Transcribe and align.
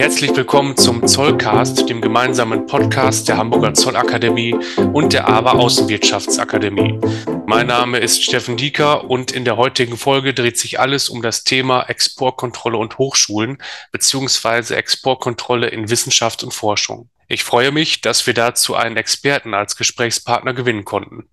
Herzlich 0.00 0.34
willkommen 0.34 0.78
zum 0.78 1.06
Zollcast, 1.06 1.86
dem 1.90 2.00
gemeinsamen 2.00 2.64
Podcast 2.64 3.28
der 3.28 3.36
Hamburger 3.36 3.74
Zollakademie 3.74 4.56
und 4.94 5.12
der 5.12 5.28
AWA 5.28 5.52
Außenwirtschaftsakademie. 5.52 6.98
Mein 7.44 7.66
Name 7.66 7.98
ist 7.98 8.24
Steffen 8.24 8.56
Dieker 8.56 9.10
und 9.10 9.30
in 9.30 9.44
der 9.44 9.58
heutigen 9.58 9.98
Folge 9.98 10.32
dreht 10.32 10.56
sich 10.56 10.80
alles 10.80 11.10
um 11.10 11.20
das 11.20 11.44
Thema 11.44 11.82
Exportkontrolle 11.82 12.78
und 12.78 12.96
Hochschulen 12.96 13.58
beziehungsweise 13.92 14.74
Exportkontrolle 14.74 15.68
in 15.68 15.90
Wissenschaft 15.90 16.42
und 16.44 16.54
Forschung. 16.54 17.10
Ich 17.28 17.44
freue 17.44 17.70
mich, 17.70 18.00
dass 18.00 18.26
wir 18.26 18.32
dazu 18.32 18.76
einen 18.76 18.96
Experten 18.96 19.52
als 19.52 19.76
Gesprächspartner 19.76 20.54
gewinnen 20.54 20.86
konnten. 20.86 21.28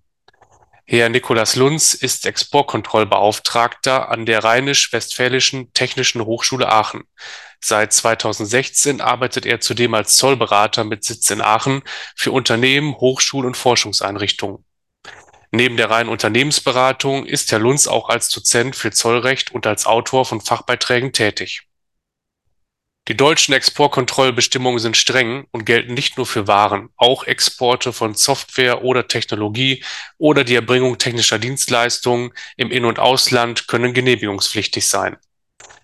Herr 0.84 1.08
Nikolas 1.08 1.56
Lunz 1.56 1.94
ist 1.94 2.26
Exportkontrollbeauftragter 2.26 4.10
an 4.10 4.26
der 4.26 4.44
Rheinisch-Westfälischen 4.44 5.72
Technischen 5.72 6.22
Hochschule 6.22 6.70
Aachen. 6.70 7.04
Seit 7.60 7.92
2016 7.92 9.00
arbeitet 9.00 9.44
er 9.46 9.60
zudem 9.60 9.94
als 9.94 10.16
Zollberater 10.16 10.84
mit 10.84 11.04
Sitz 11.04 11.30
in 11.30 11.40
Aachen 11.40 11.82
für 12.14 12.32
Unternehmen, 12.32 12.94
Hochschulen 12.94 13.48
und 13.48 13.56
Forschungseinrichtungen. 13.56 14.64
Neben 15.50 15.76
der 15.76 15.90
reinen 15.90 16.10
Unternehmensberatung 16.10 17.24
ist 17.24 17.50
Herr 17.50 17.58
Lunz 17.58 17.86
auch 17.86 18.08
als 18.10 18.28
Dozent 18.28 18.76
für 18.76 18.90
Zollrecht 18.90 19.50
und 19.52 19.66
als 19.66 19.86
Autor 19.86 20.24
von 20.24 20.40
Fachbeiträgen 20.40 21.12
tätig. 21.12 21.62
Die 23.08 23.16
deutschen 23.16 23.54
Exportkontrollbestimmungen 23.54 24.78
sind 24.78 24.94
streng 24.94 25.46
und 25.50 25.64
gelten 25.64 25.94
nicht 25.94 26.18
nur 26.18 26.26
für 26.26 26.46
Waren, 26.46 26.90
auch 26.98 27.24
Exporte 27.24 27.94
von 27.94 28.12
Software 28.12 28.84
oder 28.84 29.08
Technologie 29.08 29.82
oder 30.18 30.44
die 30.44 30.54
Erbringung 30.54 30.98
technischer 30.98 31.38
Dienstleistungen 31.38 32.32
im 32.58 32.70
In- 32.70 32.84
und 32.84 32.98
Ausland 32.98 33.66
können 33.66 33.94
genehmigungspflichtig 33.94 34.86
sein. 34.86 35.16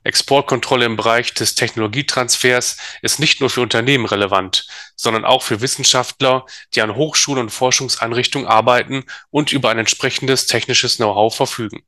Exportkontrolle 0.05 0.85
im 0.85 0.97
Bereich 0.97 1.35
des 1.35 1.55
Technologietransfers 1.55 2.77
ist 3.03 3.19
nicht 3.19 3.41
nur 3.41 3.51
für 3.51 3.63
Unternehmen 3.63 4.07
relevant, 4.07 4.67
sondern 4.97 5.25
auch 5.25 5.43
für 5.43 5.61
Wissenschaftler, 5.61 6.47
die 6.75 6.83
an 6.83 6.95
Hochschulen 6.95 7.45
und 7.45 7.51
Forschungseinrichtungen 7.51 8.47
arbeiten 8.47 9.05
und 9.31 9.53
über 9.53 9.71
ein 9.71 9.79
entsprechendes 9.79 10.47
technisches 10.47 10.97
Know-how 10.97 11.35
verfügen. 11.35 11.83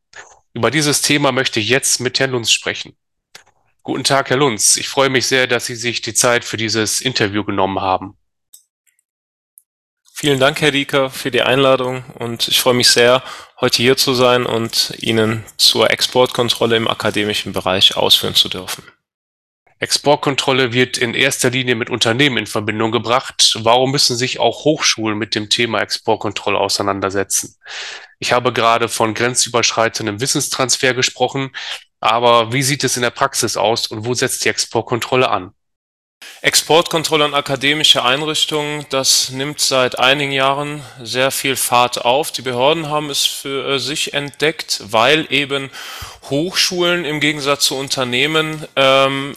Über 0.55 0.70
dieses 0.70 1.03
Thema 1.03 1.33
möchte 1.33 1.61
ich 1.61 1.69
jetzt 1.69 2.00
mit 2.00 2.19
Herrn 2.19 2.31
Lunz 2.31 2.50
sprechen. 2.50 2.97
Guten 3.83 4.05
Tag, 4.05 4.31
Herr 4.31 4.39
Lunz. 4.39 4.77
Ich 4.77 4.89
freue 4.89 5.11
mich 5.11 5.27
sehr, 5.27 5.47
dass 5.47 5.67
Sie 5.67 5.77
sich 5.77 6.00
die 6.00 6.14
Zeit 6.14 6.44
für 6.44 6.56
dieses 6.56 7.00
Interview 7.00 7.44
genommen 7.44 7.81
haben. 7.81 8.17
Vielen 10.19 10.41
Dank, 10.41 10.62
Herr 10.62 10.70
Dieker, 10.70 11.11
für 11.11 11.31
die 11.31 11.42
Einladung 11.42 12.03
und 12.14 12.48
ich 12.48 12.62
freue 12.62 12.72
mich 12.72 12.89
sehr, 12.89 13.22
heute 13.61 13.83
hier 13.83 13.98
zu 13.98 14.14
sein 14.14 14.47
und 14.47 14.95
Ihnen 14.97 15.45
zur 15.59 15.91
Exportkontrolle 15.91 16.75
im 16.75 16.89
akademischen 16.89 17.53
Bereich 17.53 17.98
ausführen 17.98 18.34
zu 18.34 18.48
dürfen. 18.48 18.83
Exportkontrolle 19.78 20.72
wird 20.72 20.97
in 20.97 21.12
erster 21.12 21.50
Linie 21.50 21.75
mit 21.75 21.91
Unternehmen 21.91 22.39
in 22.39 22.47
Verbindung 22.47 22.92
gebracht. 22.92 23.59
Warum 23.61 23.91
müssen 23.91 24.17
sich 24.17 24.41
auch 24.41 24.64
Hochschulen 24.64 25.19
mit 25.19 25.34
dem 25.34 25.50
Thema 25.50 25.83
Exportkontrolle 25.83 26.56
auseinandersetzen? 26.56 27.59
Ich 28.19 28.33
habe 28.33 28.55
gerade 28.55 28.89
von 28.89 29.12
grenzüberschreitendem 29.12 30.22
Wissenstransfer 30.22 30.94
gesprochen. 30.94 31.50
Aber 32.00 32.55
wie 32.55 32.62
sieht 32.62 32.84
es 32.84 32.97
in 32.97 33.03
der 33.03 33.11
Praxis 33.11 33.59
aus 33.59 33.89
und 33.89 34.06
wo 34.06 34.14
setzt 34.14 34.47
die 34.47 34.48
Exportkontrolle 34.48 35.28
an? 35.28 35.53
Exportkontrolle 36.42 37.24
an 37.24 37.34
akademische 37.34 38.05
Einrichtungen, 38.05 38.86
das 38.91 39.30
nimmt 39.30 39.60
seit 39.60 39.98
einigen 39.98 40.32
Jahren 40.32 40.82
sehr 41.02 41.30
viel 41.30 41.56
Fahrt 41.56 42.05
auf. 42.05 42.30
Die 42.30 42.42
Behörden 42.42 42.88
haben 42.88 43.10
es 43.10 43.24
für 43.24 43.74
äh, 43.74 43.78
sich 43.78 44.14
entdeckt, 44.14 44.80
weil 44.84 45.27
eben 45.30 45.70
Hochschulen 46.30 47.04
im 47.04 47.20
Gegensatz 47.20 47.64
zu 47.64 47.77
Unternehmen 47.77 48.66
ähm, 48.77 49.36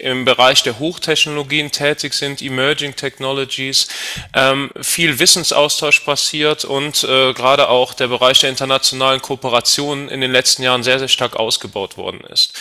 im 0.00 0.24
Bereich 0.24 0.62
der 0.62 0.78
Hochtechnologien 0.78 1.70
tätig 1.70 2.14
sind, 2.14 2.42
Emerging 2.42 2.96
Technologies, 2.96 3.88
ähm, 4.34 4.70
viel 4.80 5.18
Wissensaustausch 5.18 6.00
passiert 6.00 6.64
und 6.64 7.04
äh, 7.04 7.32
gerade 7.34 7.68
auch 7.68 7.94
der 7.94 8.08
Bereich 8.08 8.40
der 8.40 8.50
internationalen 8.50 9.20
Kooperation 9.20 10.08
in 10.08 10.20
den 10.20 10.32
letzten 10.32 10.62
Jahren 10.62 10.82
sehr, 10.82 10.98
sehr 10.98 11.08
stark 11.08 11.36
ausgebaut 11.36 11.96
worden 11.96 12.20
ist. 12.32 12.58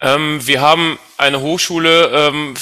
Ähm, 0.00 0.46
wir 0.46 0.60
haben 0.60 0.98
eine 1.16 1.40
Hochschule 1.40 2.10
ähm, 2.12 2.54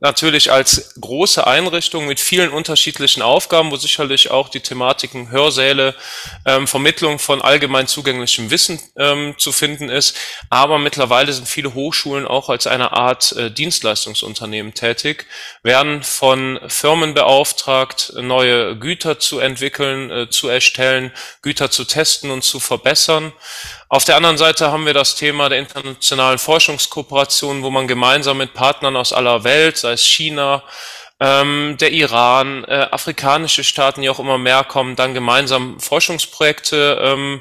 natürlich 0.00 0.50
als 0.50 0.94
große 1.00 1.46
Einrichtung 1.46 2.06
mit 2.06 2.18
vielen 2.20 2.50
unterschiedlichen 2.50 3.22
Aufgaben, 3.22 3.70
wo 3.70 3.76
sicherlich 3.76 4.30
auch 4.30 4.48
die 4.48 4.60
Thematiken 4.60 5.30
Hörsäle, 5.30 5.94
ähm, 6.46 6.66
Vermittlung 6.66 7.18
von 7.18 7.42
allgemein 7.42 7.86
zugänglichem 7.86 8.50
Wissen 8.50 8.80
ähm, 8.96 9.34
zu 9.38 9.52
finden 9.52 9.88
ist. 9.88 10.16
Aber 10.48 10.78
mittlerweile 10.78 11.32
sind 11.32 11.46
viele 11.46 11.74
Hochschulen 11.74 12.26
auch 12.26 12.48
als 12.48 12.66
eine 12.66 12.92
Art 12.92 13.32
äh, 13.32 13.50
Dienstleistungsunternehmen 13.50 14.74
tätig, 14.74 15.26
werden 15.62 16.02
von 16.02 16.58
Firmen 16.68 17.14
beauftragt, 17.14 18.12
neue 18.16 18.78
Güter 18.78 19.18
zu 19.18 19.38
entwickeln, 19.38 20.10
äh, 20.10 20.30
zu 20.30 20.48
erstellen, 20.48 21.12
Güter 21.42 21.70
zu 21.70 21.84
testen 21.84 22.30
und 22.30 22.42
zu 22.42 22.58
verbessern. 22.58 23.32
Auf 23.92 24.04
der 24.04 24.14
anderen 24.14 24.38
Seite 24.38 24.70
haben 24.70 24.86
wir 24.86 24.94
das 24.94 25.16
Thema 25.16 25.48
der 25.48 25.58
internationalen 25.58 26.38
Forschungskooperation, 26.38 27.64
wo 27.64 27.70
man 27.70 27.88
gemeinsam 27.88 28.38
mit 28.38 28.54
Partnern 28.54 28.94
aus 28.94 29.12
aller 29.12 29.42
Welt, 29.42 29.78
sei 29.78 29.94
es 29.94 30.06
China, 30.06 30.62
ähm, 31.18 31.76
der 31.80 31.90
Iran, 31.90 32.62
äh, 32.68 32.86
afrikanische 32.92 33.64
Staaten, 33.64 34.02
die 34.02 34.08
auch 34.08 34.20
immer 34.20 34.38
mehr 34.38 34.62
kommen, 34.62 34.94
dann 34.94 35.12
gemeinsam 35.12 35.80
Forschungsprojekte 35.80 37.00
ähm, 37.02 37.40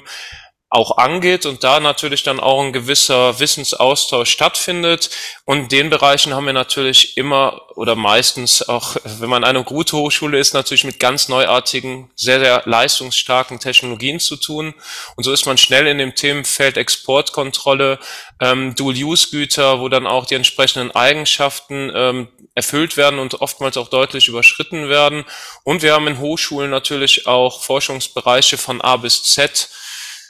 auch 0.71 0.97
angeht 0.97 1.47
und 1.47 1.63
da 1.63 1.79
natürlich 1.79 2.21
dann 2.21 2.39
auch 2.39 2.61
ein 2.61 2.73
gewisser 2.73 3.39
Wissensaustausch 3.39 4.29
stattfindet. 4.29 5.09
Und 5.45 5.57
in 5.57 5.67
den 5.69 5.89
Bereichen 5.89 6.35
haben 6.35 6.45
wir 6.45 6.53
natürlich 6.53 7.17
immer 7.17 7.61
oder 7.75 7.95
meistens 7.95 8.67
auch, 8.69 8.97
wenn 9.03 9.29
man 9.29 9.43
eine 9.43 9.63
gute 9.63 9.97
Hochschule 9.97 10.37
ist, 10.37 10.53
natürlich 10.53 10.83
mit 10.83 10.99
ganz 10.99 11.27
neuartigen, 11.27 12.11
sehr, 12.15 12.39
sehr 12.39 12.61
leistungsstarken 12.65 13.59
Technologien 13.59 14.19
zu 14.19 14.35
tun. 14.35 14.75
Und 15.15 15.23
so 15.23 15.31
ist 15.31 15.47
man 15.47 15.57
schnell 15.57 15.87
in 15.87 15.97
dem 15.97 16.13
Themenfeld 16.13 16.77
Exportkontrolle, 16.77 17.97
ähm, 18.39 18.75
Dual-Use-Güter, 18.75 19.79
wo 19.79 19.89
dann 19.89 20.05
auch 20.05 20.25
die 20.25 20.35
entsprechenden 20.35 20.91
Eigenschaften 20.91 21.91
ähm, 21.95 22.27
erfüllt 22.53 22.95
werden 22.95 23.19
und 23.19 23.41
oftmals 23.41 23.77
auch 23.77 23.87
deutlich 23.87 24.27
überschritten 24.27 24.89
werden. 24.89 25.25
Und 25.63 25.81
wir 25.81 25.93
haben 25.93 26.07
in 26.07 26.19
Hochschulen 26.19 26.69
natürlich 26.69 27.25
auch 27.25 27.63
Forschungsbereiche 27.63 28.57
von 28.57 28.81
A 28.81 28.97
bis 28.97 29.23
Z, 29.23 29.69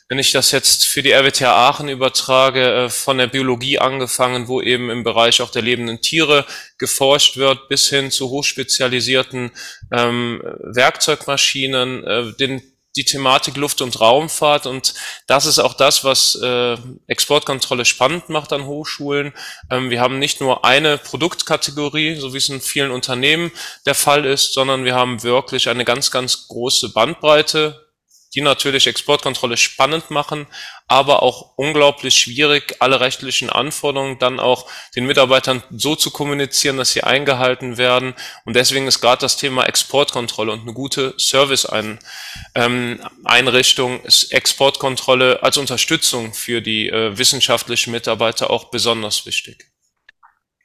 wenn 0.10 0.18
ich 0.18 0.32
das 0.32 0.52
jetzt 0.52 0.88
für 0.88 1.04
die 1.04 1.12
RWTH 1.12 1.44
Aachen 1.44 1.88
übertrage, 1.88 2.86
äh, 2.86 2.90
von 2.90 3.20
der 3.20 3.28
Biologie 3.28 3.78
angefangen, 3.78 4.48
wo 4.48 4.60
eben 4.60 4.90
im 4.90 5.04
Bereich 5.04 5.42
auch 5.42 5.52
der 5.52 5.62
lebenden 5.62 6.02
Tiere 6.02 6.46
geforscht 6.80 7.38
wird, 7.38 7.70
bis 7.70 7.90
hin 7.90 8.10
zu 8.10 8.30
hochspezialisierten 8.30 9.52
ähm, 9.92 10.42
Werkzeugmaschinen, 10.44 12.04
äh, 12.04 12.34
den, 12.40 12.64
die 12.96 13.06
Thematik 13.06 13.56
Luft- 13.56 13.84
und 13.84 14.02
Raumfahrt. 14.02 14.66
Und 14.66 14.96
das 15.28 15.46
ist 15.46 15.60
auch 15.60 15.76
das, 15.76 16.04
was 16.04 16.34
äh, 16.42 16.76
Exportkontrolle 17.06 17.86
spannend 17.86 18.30
macht 18.30 18.52
an 18.52 18.66
Hochschulen. 18.66 19.32
Ähm, 19.70 19.92
wir 19.92 20.02
haben 20.02 20.18
nicht 20.18 20.42
nur 20.42 20.66
eine 20.66 20.98
Produktkategorie, 20.98 22.16
so 22.16 22.34
wie 22.34 22.40
es 22.40 22.50
in 22.50 22.62
vielen 22.62 22.90
Unternehmen 22.90 23.52
der 23.86 23.94
Fall 23.94 24.26
ist, 24.26 24.54
sondern 24.54 24.86
wir 24.86 24.96
haben 24.96 25.22
wirklich 25.22 25.70
eine 25.70 25.86
ganz, 25.86 26.10
ganz 26.10 26.48
große 26.48 26.94
Bandbreite 26.94 27.89
die 28.36 28.42
natürlich 28.42 28.88
Exportkontrolle 28.88 29.58
spannend 29.58 30.12
machen, 30.12 30.48
aber 30.88 31.24
auch 31.24 31.54
unglaublich 31.56 32.18
schwierig, 32.18 32.76
alle 32.80 33.00
rechtlichen 33.00 33.50
Anforderungen 33.50 34.20
dann 34.20 34.40
auch 34.40 34.70
den 34.96 35.06
Mitarbeitern 35.06 35.64
so 35.72 35.96
zu 35.96 36.12
kommunizieren, 36.12 36.78
dass 36.78 36.94
sie 36.94 37.04
eingehalten 37.04 37.78
werden. 37.78 38.14
Und 38.46 38.56
deswegen 38.56 38.88
ist 38.88 39.02
gerade 39.02 39.22
das 39.22 39.38
Thema 39.38 39.66
Exportkontrolle 39.66 40.52
und 40.52 40.62
eine 40.62 40.74
gute 40.74 41.14
Service-Einrichtung 41.18 43.94
ähm, 43.94 44.06
ist 44.06 44.32
Exportkontrolle 44.32 45.44
als 45.44 45.58
Unterstützung 45.58 46.34
für 46.34 46.62
die 46.62 46.90
äh, 46.90 47.18
wissenschaftlichen 47.18 47.92
Mitarbeiter 47.92 48.50
auch 48.50 48.66
besonders 48.66 49.26
wichtig. 49.26 49.70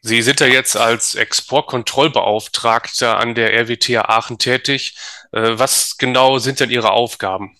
Sie 0.07 0.21
sind 0.21 0.41
ja 0.41 0.47
jetzt 0.47 0.77
als 0.77 1.15
Exportkontrollbeauftragter 1.15 3.19
an 3.19 3.35
der 3.35 3.55
RWTH 3.55 4.07
Aachen 4.07 4.37
tätig. 4.37 4.99
Äh, 5.33 5.59
was 5.59 5.97
genau 5.97 6.39
sind 6.39 6.61
denn 6.61 6.69
Ihre 6.69 6.91
Aufgaben? 6.91 7.57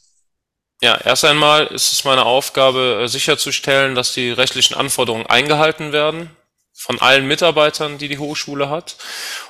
Ja, 0.83 0.99
erst 1.03 1.25
einmal 1.25 1.67
ist 1.69 1.93
es 1.93 2.05
meine 2.05 2.25
Aufgabe, 2.25 3.03
äh, 3.03 3.09
sicherzustellen, 3.09 3.95
dass 3.95 4.13
die 4.13 4.31
rechtlichen 4.31 4.75
Anforderungen 4.75 5.27
eingehalten 5.27 5.93
werden 5.93 6.31
von 6.77 7.01
allen 7.01 7.27
Mitarbeitern, 7.27 7.99
die 7.99 8.09
die 8.09 8.19
Hochschule 8.19 8.69
hat. 8.69 8.97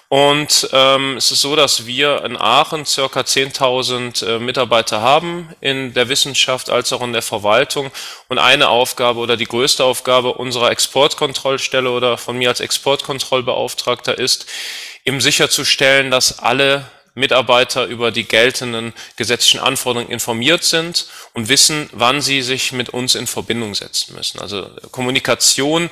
Und 0.08 0.68
ähm, 0.72 1.16
es 1.16 1.32
ist 1.32 1.40
so, 1.40 1.56
dass 1.56 1.86
wir 1.86 2.22
in 2.24 2.36
Aachen 2.36 2.84
circa 2.84 3.20
10.000 3.20 4.24
äh, 4.26 4.38
Mitarbeiter 4.38 5.00
haben 5.00 5.48
in 5.60 5.94
der 5.94 6.08
Wissenschaft 6.08 6.68
als 6.70 6.92
auch 6.92 7.02
in 7.02 7.14
der 7.14 7.22
Verwaltung. 7.22 7.90
Und 8.28 8.38
eine 8.38 8.68
Aufgabe 8.68 9.18
oder 9.18 9.36
die 9.36 9.46
größte 9.46 9.82
Aufgabe 9.82 10.34
unserer 10.34 10.70
Exportkontrollstelle 10.70 11.90
oder 11.90 12.18
von 12.18 12.36
mir 12.36 12.50
als 12.50 12.60
Exportkontrollbeauftragter 12.60 14.16
ist, 14.18 14.46
eben 15.04 15.20
sicherzustellen, 15.20 16.10
dass 16.10 16.38
alle 16.38 16.84
Mitarbeiter 17.14 17.86
über 17.86 18.10
die 18.10 18.24
geltenden 18.24 18.92
gesetzlichen 19.16 19.60
Anforderungen 19.60 20.10
informiert 20.10 20.64
sind 20.64 21.06
und 21.32 21.48
wissen, 21.48 21.88
wann 21.92 22.20
sie 22.20 22.42
sich 22.42 22.72
mit 22.72 22.90
uns 22.90 23.14
in 23.14 23.26
Verbindung 23.26 23.74
setzen 23.74 24.14
müssen. 24.14 24.40
Also 24.40 24.68
Kommunikation 24.90 25.90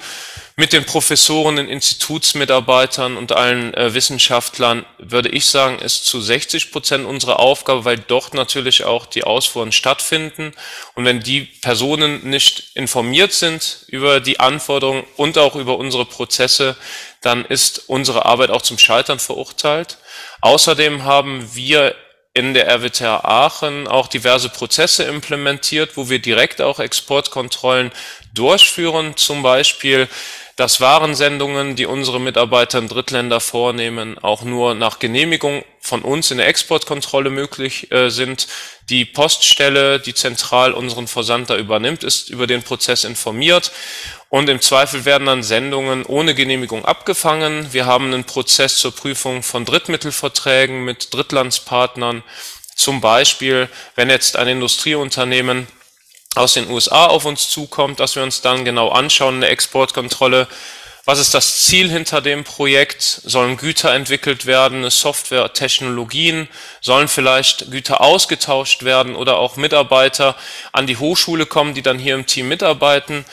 mit 0.62 0.72
den 0.72 0.84
Professoren, 0.84 1.56
den 1.56 1.68
Institutsmitarbeitern 1.68 3.16
und 3.16 3.32
allen 3.32 3.74
äh, 3.74 3.94
Wissenschaftlern, 3.94 4.86
würde 4.98 5.28
ich 5.28 5.46
sagen, 5.46 5.80
ist 5.80 6.06
zu 6.06 6.20
60 6.20 6.70
Prozent 6.70 7.04
unsere 7.04 7.40
Aufgabe, 7.40 7.84
weil 7.84 7.98
dort 7.98 8.32
natürlich 8.32 8.84
auch 8.84 9.06
die 9.06 9.24
Ausfuhren 9.24 9.72
stattfinden. 9.72 10.52
Und 10.94 11.04
wenn 11.04 11.18
die 11.18 11.40
Personen 11.40 12.30
nicht 12.30 12.76
informiert 12.76 13.32
sind 13.32 13.86
über 13.88 14.20
die 14.20 14.38
Anforderungen 14.38 15.02
und 15.16 15.36
auch 15.36 15.56
über 15.56 15.78
unsere 15.78 16.04
Prozesse, 16.04 16.76
dann 17.22 17.44
ist 17.44 17.88
unsere 17.88 18.24
Arbeit 18.24 18.50
auch 18.50 18.62
zum 18.62 18.78
Scheitern 18.78 19.18
verurteilt. 19.18 19.98
Außerdem 20.42 21.02
haben 21.02 21.56
wir 21.56 21.96
in 22.34 22.54
der 22.54 22.68
RWTH 22.68 23.24
Aachen 23.24 23.88
auch 23.88 24.06
diverse 24.06 24.48
Prozesse 24.48 25.02
implementiert, 25.02 25.96
wo 25.96 26.08
wir 26.08 26.20
direkt 26.20 26.62
auch 26.62 26.78
Exportkontrollen 26.78 27.90
durchführen, 28.32 29.16
zum 29.16 29.42
Beispiel 29.42 30.08
dass 30.56 30.80
Warensendungen, 30.80 31.76
die 31.76 31.86
unsere 31.86 32.20
Mitarbeiter 32.20 32.78
in 32.78 32.88
Drittländer 32.88 33.40
vornehmen, 33.40 34.18
auch 34.18 34.42
nur 34.42 34.74
nach 34.74 34.98
Genehmigung 34.98 35.64
von 35.80 36.02
uns 36.02 36.30
in 36.30 36.38
der 36.38 36.48
Exportkontrolle 36.48 37.30
möglich 37.30 37.90
äh, 37.90 38.10
sind. 38.10 38.46
Die 38.88 39.04
Poststelle, 39.04 39.98
die 39.98 40.14
zentral 40.14 40.72
unseren 40.72 41.08
Versand 41.08 41.50
da 41.50 41.56
übernimmt, 41.56 42.04
ist 42.04 42.30
über 42.30 42.46
den 42.46 42.62
Prozess 42.62 43.04
informiert 43.04 43.72
und 44.28 44.48
im 44.48 44.60
Zweifel 44.60 45.04
werden 45.04 45.26
dann 45.26 45.42
Sendungen 45.42 46.06
ohne 46.06 46.34
Genehmigung 46.34 46.84
abgefangen. 46.84 47.72
Wir 47.72 47.84
haben 47.84 48.06
einen 48.06 48.24
Prozess 48.24 48.76
zur 48.76 48.94
Prüfung 48.94 49.42
von 49.42 49.64
Drittmittelverträgen 49.64 50.84
mit 50.84 51.12
Drittlandspartnern. 51.12 52.22
Zum 52.74 53.00
Beispiel, 53.00 53.68
wenn 53.94 54.08
jetzt 54.08 54.36
ein 54.36 54.48
Industrieunternehmen 54.48 55.66
aus 56.34 56.54
den 56.54 56.70
USA 56.70 57.06
auf 57.06 57.24
uns 57.24 57.48
zukommt, 57.50 58.00
dass 58.00 58.16
wir 58.16 58.22
uns 58.22 58.40
dann 58.40 58.64
genau 58.64 58.88
anschauen 58.88 59.36
in 59.36 59.40
der 59.42 59.50
Exportkontrolle, 59.50 60.48
was 61.04 61.18
ist 61.18 61.34
das 61.34 61.64
Ziel 61.64 61.90
hinter 61.90 62.20
dem 62.20 62.44
Projekt? 62.44 63.02
Sollen 63.02 63.56
Güter 63.56 63.92
entwickelt 63.92 64.46
werden, 64.46 64.88
Software, 64.88 65.52
Technologien? 65.52 66.46
Sollen 66.80 67.08
vielleicht 67.08 67.72
Güter 67.72 68.00
ausgetauscht 68.00 68.84
werden 68.84 69.16
oder 69.16 69.38
auch 69.38 69.56
Mitarbeiter 69.56 70.36
an 70.70 70.86
die 70.86 70.98
Hochschule 70.98 71.44
kommen, 71.44 71.74
die 71.74 71.82
dann 71.82 71.98
hier 71.98 72.14
im 72.14 72.26
Team 72.26 72.46
mitarbeiten? 72.46 73.24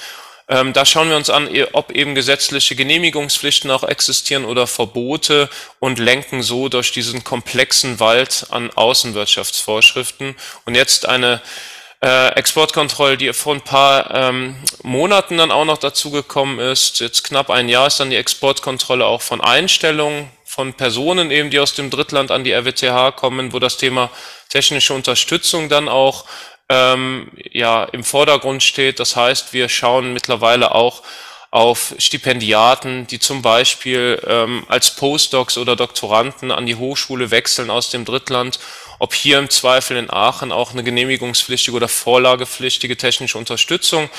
Ähm, 0.47 0.73
da 0.73 0.83
schauen 0.83 1.09
wir 1.09 1.15
uns 1.15 1.29
an, 1.29 1.47
ob 1.73 1.91
eben 1.91 2.15
gesetzliche 2.15 2.75
Genehmigungspflichten 2.75 3.69
auch 3.69 3.83
existieren 3.83 4.45
oder 4.45 4.65
Verbote 4.65 5.47
und 5.77 5.99
lenken 5.99 6.41
so 6.41 6.69
durch 6.69 6.91
diesen 6.91 7.23
komplexen 7.23 7.99
Wald 7.99 8.47
an 8.49 8.71
Außenwirtschaftsvorschriften. 8.71 10.35
Und 10.65 10.73
jetzt 10.73 11.07
eine 11.07 11.39
äh, 12.01 12.29
Exportkontrolle, 12.35 13.17
die 13.17 13.33
vor 13.33 13.53
ein 13.53 13.61
paar 13.61 14.13
ähm, 14.13 14.55
Monaten 14.83 15.37
dann 15.37 15.51
auch 15.51 15.65
noch 15.65 15.77
dazugekommen 15.77 16.59
ist. 16.59 16.99
Jetzt 16.99 17.23
knapp 17.23 17.49
ein 17.49 17.67
Jahr 17.69 17.87
ist 17.87 17.99
dann 17.99 18.09
die 18.09 18.15
Exportkontrolle 18.15 19.05
auch 19.05 19.21
von 19.21 19.41
Einstellungen 19.41 20.29
von 20.45 20.73
Personen 20.73 21.29
eben, 21.29 21.49
die 21.49 21.59
aus 21.59 21.73
dem 21.73 21.89
Drittland 21.89 22.31
an 22.31 22.43
die 22.43 22.53
RWTH 22.53 23.11
kommen, 23.15 23.53
wo 23.53 23.59
das 23.59 23.77
Thema 23.77 24.09
technische 24.49 24.93
Unterstützung 24.93 25.69
dann 25.69 25.87
auch 25.87 26.25
ähm, 26.69 27.31
ja 27.51 27.83
im 27.83 28.03
Vordergrund 28.03 28.63
steht. 28.63 28.99
Das 28.99 29.15
heißt, 29.15 29.53
wir 29.53 29.69
schauen 29.69 30.13
mittlerweile 30.13 30.73
auch 30.73 31.03
auf 31.51 31.95
Stipendiaten, 31.97 33.07
die 33.07 33.19
zum 33.19 33.41
Beispiel 33.41 34.21
ähm, 34.27 34.65
als 34.67 34.91
Postdocs 34.91 35.57
oder 35.57 35.75
Doktoranden 35.75 36.51
an 36.51 36.65
die 36.65 36.75
Hochschule 36.75 37.31
wechseln 37.31 37.69
aus 37.69 37.89
dem 37.89 38.05
Drittland 38.05 38.59
ob 38.99 39.13
hier 39.13 39.39
im 39.39 39.49
Zweifel 39.49 39.97
in 39.97 40.09
Aachen 40.09 40.51
auch 40.51 40.73
eine 40.73 40.83
genehmigungspflichtige 40.83 41.75
oder 41.75 41.87
vorlagepflichtige 41.87 42.97
technische 42.97 43.37
Unterstützung 43.37 44.09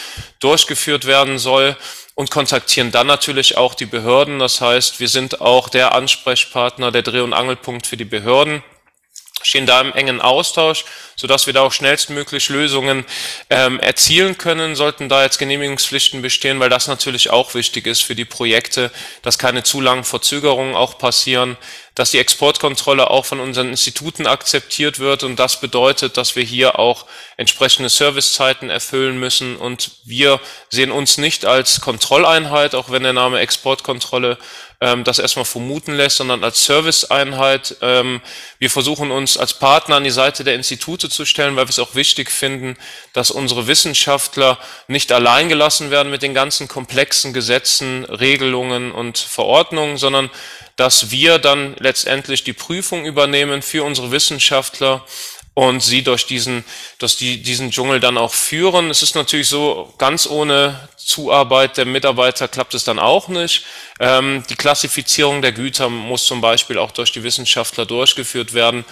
durchgeführt 0.41 1.05
werden 1.07 1.39
soll 1.39 1.77
und 2.15 2.31
kontaktieren 2.31 2.91
dann 2.91 3.07
natürlich 3.07 3.57
auch 3.57 3.75
die 3.75 3.87
Behörden. 3.87 4.39
Das 4.39 4.61
heißt, 4.61 5.01
wir 5.01 5.09
sind 5.09 5.41
auch 5.41 5.69
der 5.69 5.95
Ansprechpartner, 5.95 6.91
der 6.91 7.03
Dreh- 7.03 7.21
und 7.21 7.33
Angelpunkt 7.33 7.87
für 7.87 7.97
die 7.97 8.05
Behörden 8.05 8.63
stehen 9.43 9.67
da 9.67 9.81
im 9.81 9.93
engen 9.93 10.21
Austausch, 10.21 10.85
sodass 11.17 11.47
wir 11.47 11.55
da 11.55 11.63
auch 11.63 11.73
schnellstmöglich 11.73 12.49
Lösungen 12.49 13.05
ähm, 13.49 13.81
erzielen 13.81 14.39
können, 14.39 14.75
sollten 14.77 15.09
da 15.09 15.23
jetzt 15.23 15.39
Genehmigungspflichten 15.39 16.23
bestehen, 16.23 16.61
weil 16.61 16.71
das 16.71 16.89
natürlich 16.89 17.31
auch 17.31 17.55
wichtig 17.55 17.87
ist 17.87 18.03
für 18.03 18.15
die 18.15 18.25
Projekte, 18.25 18.91
dass 19.23 19.39
keine 19.39 19.63
zu 19.63 19.81
langen 19.81 20.05
Verzögerungen 20.05 20.75
auch 20.75 20.99
passieren, 20.99 21.57
dass 22.01 22.13
die 22.13 22.19
Exportkontrolle 22.19 23.11
auch 23.11 23.27
von 23.27 23.41
unseren 23.41 23.69
Instituten 23.69 24.27
akzeptiert 24.27 25.01
wird. 25.01 25.23
Und 25.23 25.37
das 25.37 25.61
bedeutet, 25.61 26.17
dass 26.17 26.35
wir 26.35 26.43
hier 26.43 26.79
auch 26.79 27.05
entsprechende 27.37 27.91
Servicezeiten 27.91 28.71
erfüllen 28.71 29.21
müssen. 29.21 29.55
Und 29.55 29.91
wir 30.05 30.41
sehen 30.71 30.93
uns 30.93 31.19
nicht 31.19 31.45
als 31.45 31.83
Kontrolleinheit, 31.83 32.75
auch 32.75 32.89
wenn 32.89 33.03
der 33.03 33.13
Name 33.13 33.41
Exportkontrolle 33.41 34.39
ähm, 34.81 35.05
das 35.05 35.19
erstmal 35.19 35.45
vermuten 35.45 35.95
lässt, 35.95 36.17
sondern 36.17 36.43
als 36.43 36.65
Serviceeinheit. 36.65 37.77
Ähm, 37.83 38.21
wir 38.59 38.71
versuchen 38.71 39.11
uns 39.11 39.37
als 39.37 39.55
Partner 39.55 39.97
an 39.97 40.05
die 40.05 40.11
Seite 40.11 40.43
der 40.43 40.55
Institute 40.55 41.09
zu 41.11 41.25
stellen, 41.25 41.57
weil 41.57 41.67
wir 41.67 41.71
es 41.71 41.79
auch 41.79 41.95
wichtig 41.95 42.31
finden, 42.31 42.77
dass 43.13 43.31
unsere 43.31 43.67
Wissenschaftler 43.67 44.59
nicht 44.89 45.13
allein 45.13 45.49
gelassen 45.49 45.91
werden 45.91 46.11
mit 46.11 46.23
den 46.23 46.35
ganzen 46.35 46.67
komplexen 46.67 47.33
Gesetzen, 47.33 48.05
Regelungen 48.07 48.93
und 48.93 49.19
Verordnungen, 49.19 49.99
sondern 49.99 50.31
dass 50.77 51.11
wir 51.11 51.39
dann 51.39 51.77
letztendlich 51.79 52.43
die 52.43 52.55
Prüfung 52.55 53.05
übernehmen 53.05 53.61
für 53.61 53.85
unsere 53.85 54.13
Wissenschaftler 54.13 55.05
und 55.61 55.81
sie 55.81 56.03
durch 56.03 56.25
diesen, 56.25 56.65
durch 56.97 57.19
die, 57.19 57.43
diesen 57.43 57.71
Dschungel 57.71 58.01
dann 58.01 58.17
auch 58.17 58.33
führen. 58.33 58.89
Es 58.89 59.03
ist 59.03 59.15
natürlich 59.15 59.49
so, 59.49 59.93
ganz 59.99 60.27
ohne 60.27 60.89
Zuarbeit 60.97 61.77
der 61.77 61.85
Mitarbeiter 61.85 62.49
klappt 62.49 62.73
es 62.73 62.85
dann 62.85 62.99
auch 62.99 63.29
nicht. 63.29 63.67
Ähm, 63.99 64.43
die 64.49 64.55
Klassifizierung 64.57 65.43
der 65.43 65.53
Güter 65.53 65.91
muss 65.91 66.25
zum 66.25 66.41
Beispiel 66.41 66.79
auch 66.79 66.93
durch 66.93 67.13
die 67.13 67.25
Wissenschaftler 67.25 67.85
durchgeführt 67.85 68.55
werden 68.55 68.87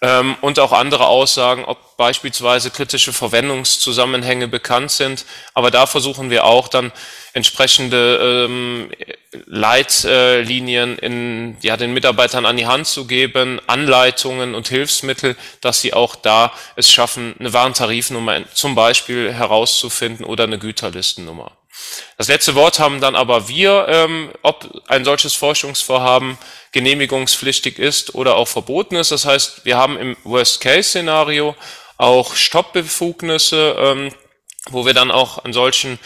ähm, 0.00 0.36
und 0.42 0.60
auch 0.60 0.70
andere 0.70 1.08
Aussagen, 1.08 1.64
ob 1.64 1.96
beispielsweise 1.96 2.70
kritische 2.70 3.12
Verwendungszusammenhänge 3.12 4.46
bekannt 4.46 4.92
sind. 4.92 5.24
Aber 5.54 5.72
da 5.72 5.86
versuchen 5.86 6.30
wir 6.30 6.44
auch 6.44 6.68
dann 6.68 6.92
entsprechende 7.34 8.46
ähm, 8.46 8.90
Leitlinien 9.46 10.98
in, 10.98 11.56
ja, 11.62 11.76
den 11.76 11.94
Mitarbeitern 11.94 12.44
an 12.44 12.56
die 12.56 12.66
Hand 12.66 12.86
zu 12.86 13.06
geben, 13.06 13.60
Anleitungen 13.66 14.54
und 14.54 14.68
Hilfsmittel, 14.68 15.36
dass 15.60 15.80
sie 15.80 15.94
auch 15.94 16.14
da 16.14 16.52
es 16.76 16.90
schaffen, 16.90 17.34
eine 17.38 17.52
Warentarifnummer 17.52 18.42
zum 18.52 18.74
Beispiel 18.74 19.32
herauszufinden 19.32 20.24
oder 20.24 20.44
eine 20.44 20.58
Güterlistennummer. 20.58 21.52
Das 22.18 22.28
letzte 22.28 22.54
Wort 22.54 22.78
haben 22.78 23.00
dann 23.00 23.16
aber 23.16 23.48
wir, 23.48 23.86
ähm, 23.88 24.30
ob 24.42 24.82
ein 24.88 25.04
solches 25.04 25.34
Forschungsvorhaben 25.34 26.38
genehmigungspflichtig 26.72 27.78
ist 27.78 28.14
oder 28.14 28.36
auch 28.36 28.48
verboten 28.48 28.96
ist. 28.96 29.10
Das 29.10 29.24
heißt, 29.24 29.64
wir 29.64 29.76
haben 29.76 29.98
im 29.98 30.16
Worst-Case-Szenario 30.24 31.56
auch 31.96 32.34
Stoppbefugnisse, 32.34 33.76
ähm, 33.78 34.14
wo 34.70 34.86
wir 34.86 34.94
dann 34.94 35.10
auch 35.10 35.44
an 35.44 35.52
solchen, 35.52 35.98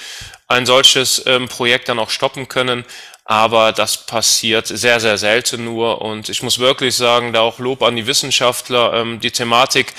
ein 0.48 0.66
solches 0.66 1.22
ähm, 1.26 1.48
Projekt 1.48 1.88
dann 1.88 1.98
auch 1.98 2.10
stoppen 2.10 2.48
können. 2.48 2.84
Aber 3.24 3.72
das 3.72 4.06
passiert 4.06 4.68
sehr, 4.68 5.00
sehr 5.00 5.18
selten 5.18 5.64
nur. 5.64 6.00
Und 6.00 6.28
ich 6.28 6.42
muss 6.42 6.58
wirklich 6.58 6.94
sagen, 6.94 7.32
da 7.32 7.40
auch 7.40 7.58
Lob 7.58 7.82
an 7.82 7.96
die 7.96 8.06
Wissenschaftler. 8.06 8.94
Ähm, 8.94 9.20
die 9.20 9.32
Thematik 9.32 9.94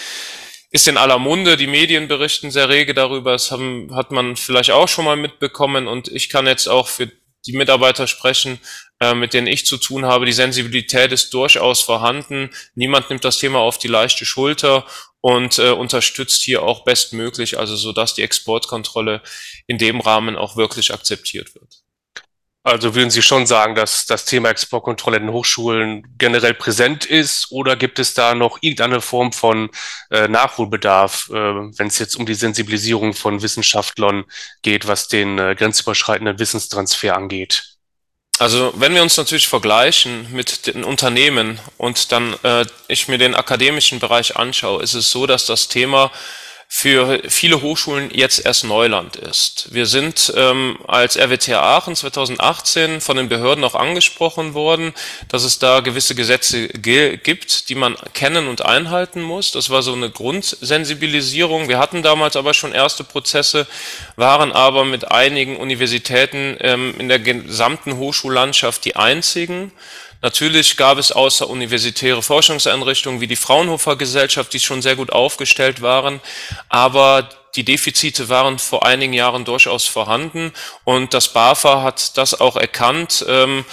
ist 0.71 0.87
in 0.87 0.97
aller 0.97 1.19
Munde, 1.19 1.57
die 1.57 1.67
Medien 1.67 2.07
berichten 2.07 2.51
sehr 2.51 2.69
rege 2.69 2.93
darüber, 2.93 3.31
das 3.31 3.51
haben, 3.51 3.93
hat 3.95 4.11
man 4.11 4.35
vielleicht 4.35 4.71
auch 4.71 4.87
schon 4.87 5.05
mal 5.05 5.15
mitbekommen 5.15 5.87
und 5.87 6.09
ich 6.09 6.29
kann 6.29 6.45
jetzt 6.45 6.67
auch 6.67 6.87
für 6.87 7.09
die 7.47 7.57
Mitarbeiter 7.57 8.07
sprechen, 8.07 8.59
äh, 8.99 9.13
mit 9.13 9.33
denen 9.33 9.47
ich 9.47 9.65
zu 9.65 9.77
tun 9.77 10.05
habe. 10.05 10.25
Die 10.25 10.33
Sensibilität 10.33 11.11
ist 11.11 11.33
durchaus 11.33 11.81
vorhanden. 11.81 12.49
Niemand 12.75 13.09
nimmt 13.09 13.23
das 13.23 13.37
Thema 13.37 13.59
auf 13.59 13.77
die 13.77 13.87
leichte 13.87 14.25
Schulter 14.25 14.85
und 15.21 15.57
äh, 15.59 15.71
unterstützt 15.71 16.43
hier 16.43 16.63
auch 16.63 16.83
bestmöglich, 16.83 17.57
also 17.57 17.75
so 17.75 17.93
dass 17.93 18.13
die 18.13 18.23
Exportkontrolle 18.23 19.21
in 19.65 19.77
dem 19.77 20.01
Rahmen 20.01 20.35
auch 20.35 20.55
wirklich 20.55 20.93
akzeptiert 20.93 21.55
wird. 21.55 21.86
Also 22.67 22.95
würden 22.95 23.09
Sie 23.09 23.21
schon 23.21 23.47
sagen, 23.47 23.75
dass 23.75 24.07
das 24.07 24.25
Thema 24.25 24.49
Exportkontrolle 24.49 25.15
in 25.15 25.27
den 25.27 25.31
Hochschulen 25.31 26.05
generell 26.17 26.53
präsent 26.53 27.05
ist 27.05 27.49
oder 27.49 27.77
gibt 27.77 27.97
es 27.97 28.13
da 28.13 28.35
noch 28.35 28.57
irgendeine 28.59 28.99
Form 28.99 29.31
von 29.31 29.69
äh, 30.11 30.27
Nachholbedarf, 30.27 31.29
äh, 31.29 31.33
wenn 31.33 31.87
es 31.87 31.97
jetzt 31.97 32.17
um 32.17 32.25
die 32.25 32.33
Sensibilisierung 32.33 33.13
von 33.13 33.41
Wissenschaftlern 33.41 34.25
geht, 34.63 34.85
was 34.85 35.07
den 35.07 35.39
äh, 35.39 35.55
grenzüberschreitenden 35.55 36.39
Wissenstransfer 36.39 37.15
angeht? 37.15 37.77
Also 38.37 38.73
wenn 38.75 38.93
wir 38.93 39.01
uns 39.01 39.15
natürlich 39.15 39.47
vergleichen 39.47 40.27
mit 40.33 40.67
den 40.67 40.83
Unternehmen 40.83 41.59
und 41.77 42.11
dann 42.11 42.35
äh, 42.43 42.65
ich 42.89 43.07
mir 43.07 43.17
den 43.17 43.33
akademischen 43.33 43.99
Bereich 43.99 44.35
anschaue, 44.35 44.83
ist 44.83 44.93
es 44.93 45.09
so, 45.09 45.25
dass 45.25 45.45
das 45.45 45.69
Thema 45.69 46.11
für 46.69 47.21
viele 47.29 47.61
Hochschulen 47.61 48.11
jetzt 48.13 48.45
erst 48.45 48.65
Neuland 48.65 49.15
ist. 49.15 49.73
Wir 49.73 49.85
sind 49.85 50.33
ähm, 50.35 50.77
als 50.85 51.17
RWTH 51.17 51.53
Aachen 51.53 51.95
2018 51.95 52.99
von 52.99 53.15
den 53.15 53.29
Behörden 53.29 53.63
auch 53.63 53.73
angesprochen 53.73 54.53
worden, 54.53 54.93
dass 55.29 55.43
es 55.43 55.59
da 55.59 55.79
gewisse 55.79 56.13
Gesetze 56.13 56.67
gibt, 56.67 57.69
die 57.69 57.75
man 57.75 57.95
kennen 58.13 58.47
und 58.47 58.65
einhalten 58.65 59.21
muss. 59.21 59.53
Das 59.53 59.69
war 59.69 59.81
so 59.81 59.93
eine 59.93 60.09
Grundsensibilisierung. 60.09 61.69
Wir 61.69 61.79
hatten 61.79 62.03
damals 62.03 62.35
aber 62.35 62.53
schon 62.53 62.73
erste 62.73 63.05
Prozesse, 63.05 63.65
waren 64.17 64.51
aber 64.51 64.83
mit 64.83 65.09
einigen 65.09 65.55
Universitäten 65.55 66.57
ähm, 66.59 66.95
in 66.99 67.07
der 67.07 67.19
gesamten 67.19 67.95
Hochschullandschaft 67.95 68.83
die 68.83 68.97
einzigen. 68.97 69.71
Natürlich 70.21 70.77
gab 70.77 70.97
es 70.97 71.11
außeruniversitäre 71.11 72.23
Forschungseinrichtungen 72.23 73.21
wie 73.21 73.27
die 73.27 73.35
Fraunhofer 73.35 73.95
Gesellschaft, 73.95 74.53
die 74.53 74.59
schon 74.59 74.81
sehr 74.81 74.95
gut 74.95 75.11
aufgestellt 75.11 75.81
waren, 75.81 76.21
aber 76.69 77.29
die 77.55 77.63
Defizite 77.63 78.29
waren 78.29 78.59
vor 78.59 78.85
einigen 78.85 79.13
Jahren 79.13 79.45
durchaus 79.45 79.85
vorhanden 79.85 80.53
und 80.83 81.13
das 81.13 81.29
BAFA 81.29 81.81
hat 81.81 82.17
das 82.17 82.39
auch 82.39 82.55
erkannt. 82.55 83.25
Ähm, 83.27 83.65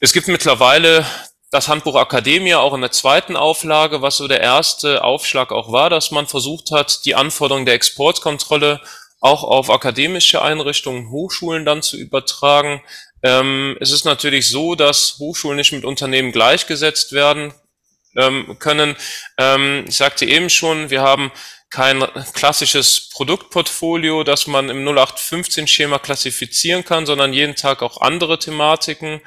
es 0.00 0.12
gibt 0.12 0.28
mittlerweile 0.28 1.06
das 1.50 1.68
Handbuch 1.68 1.96
Akademia 1.96 2.58
auch 2.58 2.72
in 2.72 2.80
der 2.80 2.92
zweiten 2.92 3.36
Auflage, 3.36 4.00
was 4.00 4.16
so 4.16 4.26
der 4.26 4.40
erste 4.40 5.04
Aufschlag 5.04 5.52
auch 5.52 5.70
war, 5.70 5.90
dass 5.90 6.10
man 6.10 6.26
versucht 6.26 6.70
hat, 6.70 7.04
die 7.04 7.14
Anforderungen 7.14 7.66
der 7.66 7.74
Exportkontrolle 7.74 8.80
auch 9.20 9.44
auf 9.44 9.70
akademische 9.70 10.42
Einrichtungen, 10.42 11.10
Hochschulen 11.10 11.64
dann 11.64 11.82
zu 11.82 11.96
übertragen. 11.96 12.82
Ähm, 13.22 13.76
es 13.80 13.92
ist 13.92 14.04
natürlich 14.04 14.48
so, 14.48 14.74
dass 14.74 15.16
Hochschulen 15.18 15.56
nicht 15.56 15.72
mit 15.72 15.84
Unternehmen 15.84 16.32
gleichgesetzt 16.32 17.12
werden 17.12 17.54
ähm, 18.16 18.56
können. 18.58 18.96
Ähm, 19.38 19.84
ich 19.88 19.96
sagte 19.96 20.24
eben 20.26 20.50
schon, 20.50 20.90
wir 20.90 21.02
haben 21.02 21.30
kein 21.70 22.04
klassisches 22.34 23.08
Produktportfolio, 23.08 24.24
das 24.24 24.46
man 24.46 24.68
im 24.68 24.86
0815-Schema 24.86 25.98
klassifizieren 25.98 26.84
kann, 26.84 27.06
sondern 27.06 27.32
jeden 27.32 27.56
Tag 27.56 27.82
auch 27.82 28.02
andere 28.02 28.38
Thematiken 28.38 29.22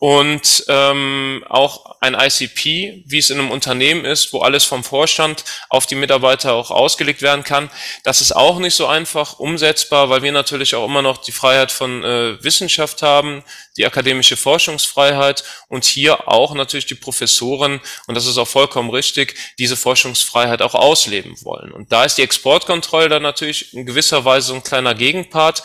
und 0.00 0.64
ähm, 0.68 1.44
auch 1.50 1.84
ein 2.00 2.14
ICP, 2.14 3.04
wie 3.04 3.18
es 3.18 3.28
in 3.28 3.38
einem 3.38 3.50
Unternehmen 3.50 4.06
ist, 4.06 4.32
wo 4.32 4.40
alles 4.40 4.64
vom 4.64 4.82
Vorstand 4.82 5.44
auf 5.68 5.84
die 5.84 5.94
Mitarbeiter 5.94 6.54
auch 6.54 6.70
ausgelegt 6.70 7.20
werden 7.20 7.44
kann. 7.44 7.68
Das 8.02 8.22
ist 8.22 8.32
auch 8.32 8.58
nicht 8.60 8.74
so 8.74 8.86
einfach 8.86 9.38
umsetzbar, 9.38 10.08
weil 10.08 10.22
wir 10.22 10.32
natürlich 10.32 10.74
auch 10.74 10.86
immer 10.86 11.02
noch 11.02 11.18
die 11.18 11.32
Freiheit 11.32 11.70
von 11.70 12.02
äh, 12.02 12.42
Wissenschaft 12.42 13.02
haben, 13.02 13.44
die 13.76 13.84
akademische 13.84 14.38
Forschungsfreiheit 14.38 15.44
und 15.68 15.84
hier 15.84 16.28
auch 16.28 16.54
natürlich 16.54 16.86
die 16.86 16.94
Professoren, 16.94 17.78
und 18.06 18.14
das 18.14 18.24
ist 18.24 18.38
auch 18.38 18.48
vollkommen 18.48 18.88
richtig, 18.88 19.36
diese 19.58 19.76
Forschungsfreiheit 19.76 20.62
auch 20.62 20.74
ausleben 20.74 21.36
wollen. 21.44 21.72
Und 21.72 21.92
da 21.92 22.06
ist 22.06 22.16
die 22.16 22.22
Exportkontrolle 22.22 23.10
dann 23.10 23.22
natürlich 23.22 23.74
in 23.74 23.84
gewisser 23.84 24.24
Weise 24.24 24.46
so 24.46 24.54
ein 24.54 24.64
kleiner 24.64 24.94
Gegenpart, 24.94 25.62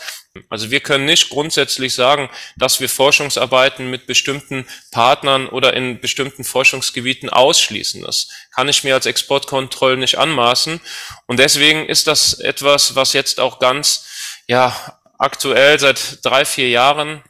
also 0.50 0.70
wir 0.70 0.80
können 0.80 1.04
nicht 1.04 1.28
grundsätzlich 1.30 1.94
sagen, 1.94 2.30
dass 2.56 2.80
wir 2.80 2.88
Forschungsarbeiten 2.88 3.90
mit 3.90 4.06
bestimmten 4.06 4.66
Partnern 4.90 5.48
oder 5.48 5.74
in 5.74 6.00
bestimmten 6.00 6.44
Forschungsgebieten 6.44 7.30
ausschließen. 7.30 8.02
Das 8.02 8.28
kann 8.54 8.68
ich 8.68 8.84
mir 8.84 8.94
als 8.94 9.06
Exportkontroll 9.06 9.96
nicht 9.96 10.18
anmaßen. 10.18 10.80
Und 11.26 11.38
deswegen 11.38 11.86
ist 11.86 12.06
das 12.06 12.34
etwas, 12.34 12.94
was 12.94 13.12
jetzt 13.12 13.40
auch 13.40 13.58
ganz, 13.58 14.06
ja, 14.46 14.98
aktuell 15.18 15.78
seit 15.78 16.24
drei, 16.24 16.44
vier 16.44 16.68
Jahren 16.68 17.22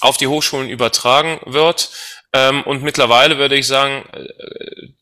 auf 0.00 0.16
die 0.16 0.26
Hochschulen 0.26 0.68
übertragen 0.68 1.40
wird. 1.44 1.90
Ähm, 2.32 2.62
und 2.62 2.82
mittlerweile 2.82 3.38
würde 3.38 3.56
ich 3.56 3.66
sagen, 3.66 4.04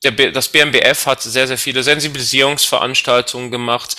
äh, 0.03 0.33
das 0.33 0.49
BMBF 0.49 1.07
hat 1.07 1.23
sehr, 1.23 1.47
sehr 1.47 1.59
viele 1.59 1.83
Sensibilisierungsveranstaltungen 1.83 3.51
gemacht. 3.51 3.97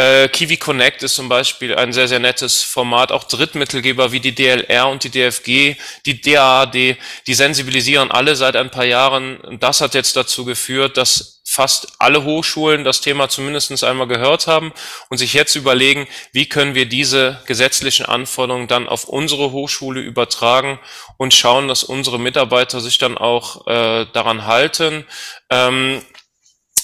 Äh, 0.00 0.28
Kiwi 0.28 0.56
Connect 0.56 1.02
ist 1.02 1.16
zum 1.16 1.28
Beispiel 1.28 1.74
ein 1.74 1.92
sehr, 1.92 2.08
sehr 2.08 2.20
nettes 2.20 2.62
Format. 2.62 3.12
Auch 3.12 3.24
Drittmittelgeber 3.24 4.12
wie 4.12 4.20
die 4.20 4.34
DLR 4.34 4.88
und 4.88 5.04
die 5.04 5.10
DFG, 5.10 5.76
die 6.06 6.20
DAAD, 6.22 6.96
die 7.26 7.34
sensibilisieren 7.34 8.10
alle 8.10 8.34
seit 8.34 8.56
ein 8.56 8.70
paar 8.70 8.86
Jahren. 8.86 9.38
Und 9.40 9.62
das 9.62 9.82
hat 9.82 9.92
jetzt 9.92 10.16
dazu 10.16 10.46
geführt, 10.46 10.96
dass 10.96 11.42
fast 11.44 11.88
alle 11.98 12.24
Hochschulen 12.24 12.82
das 12.82 13.02
Thema 13.02 13.28
zumindest 13.28 13.84
einmal 13.84 14.06
gehört 14.06 14.46
haben 14.46 14.72
und 15.10 15.18
sich 15.18 15.34
jetzt 15.34 15.54
überlegen, 15.54 16.06
wie 16.32 16.48
können 16.48 16.74
wir 16.74 16.86
diese 16.86 17.42
gesetzlichen 17.44 18.06
Anforderungen 18.06 18.68
dann 18.68 18.88
auf 18.88 19.04
unsere 19.04 19.50
Hochschule 19.50 20.00
übertragen 20.00 20.78
und 21.18 21.34
schauen, 21.34 21.68
dass 21.68 21.84
unsere 21.84 22.18
Mitarbeiter 22.18 22.80
sich 22.80 22.96
dann 22.96 23.18
auch 23.18 23.66
äh, 23.66 24.06
daran 24.14 24.46
halten. 24.46 25.04
Ähm, 25.50 26.00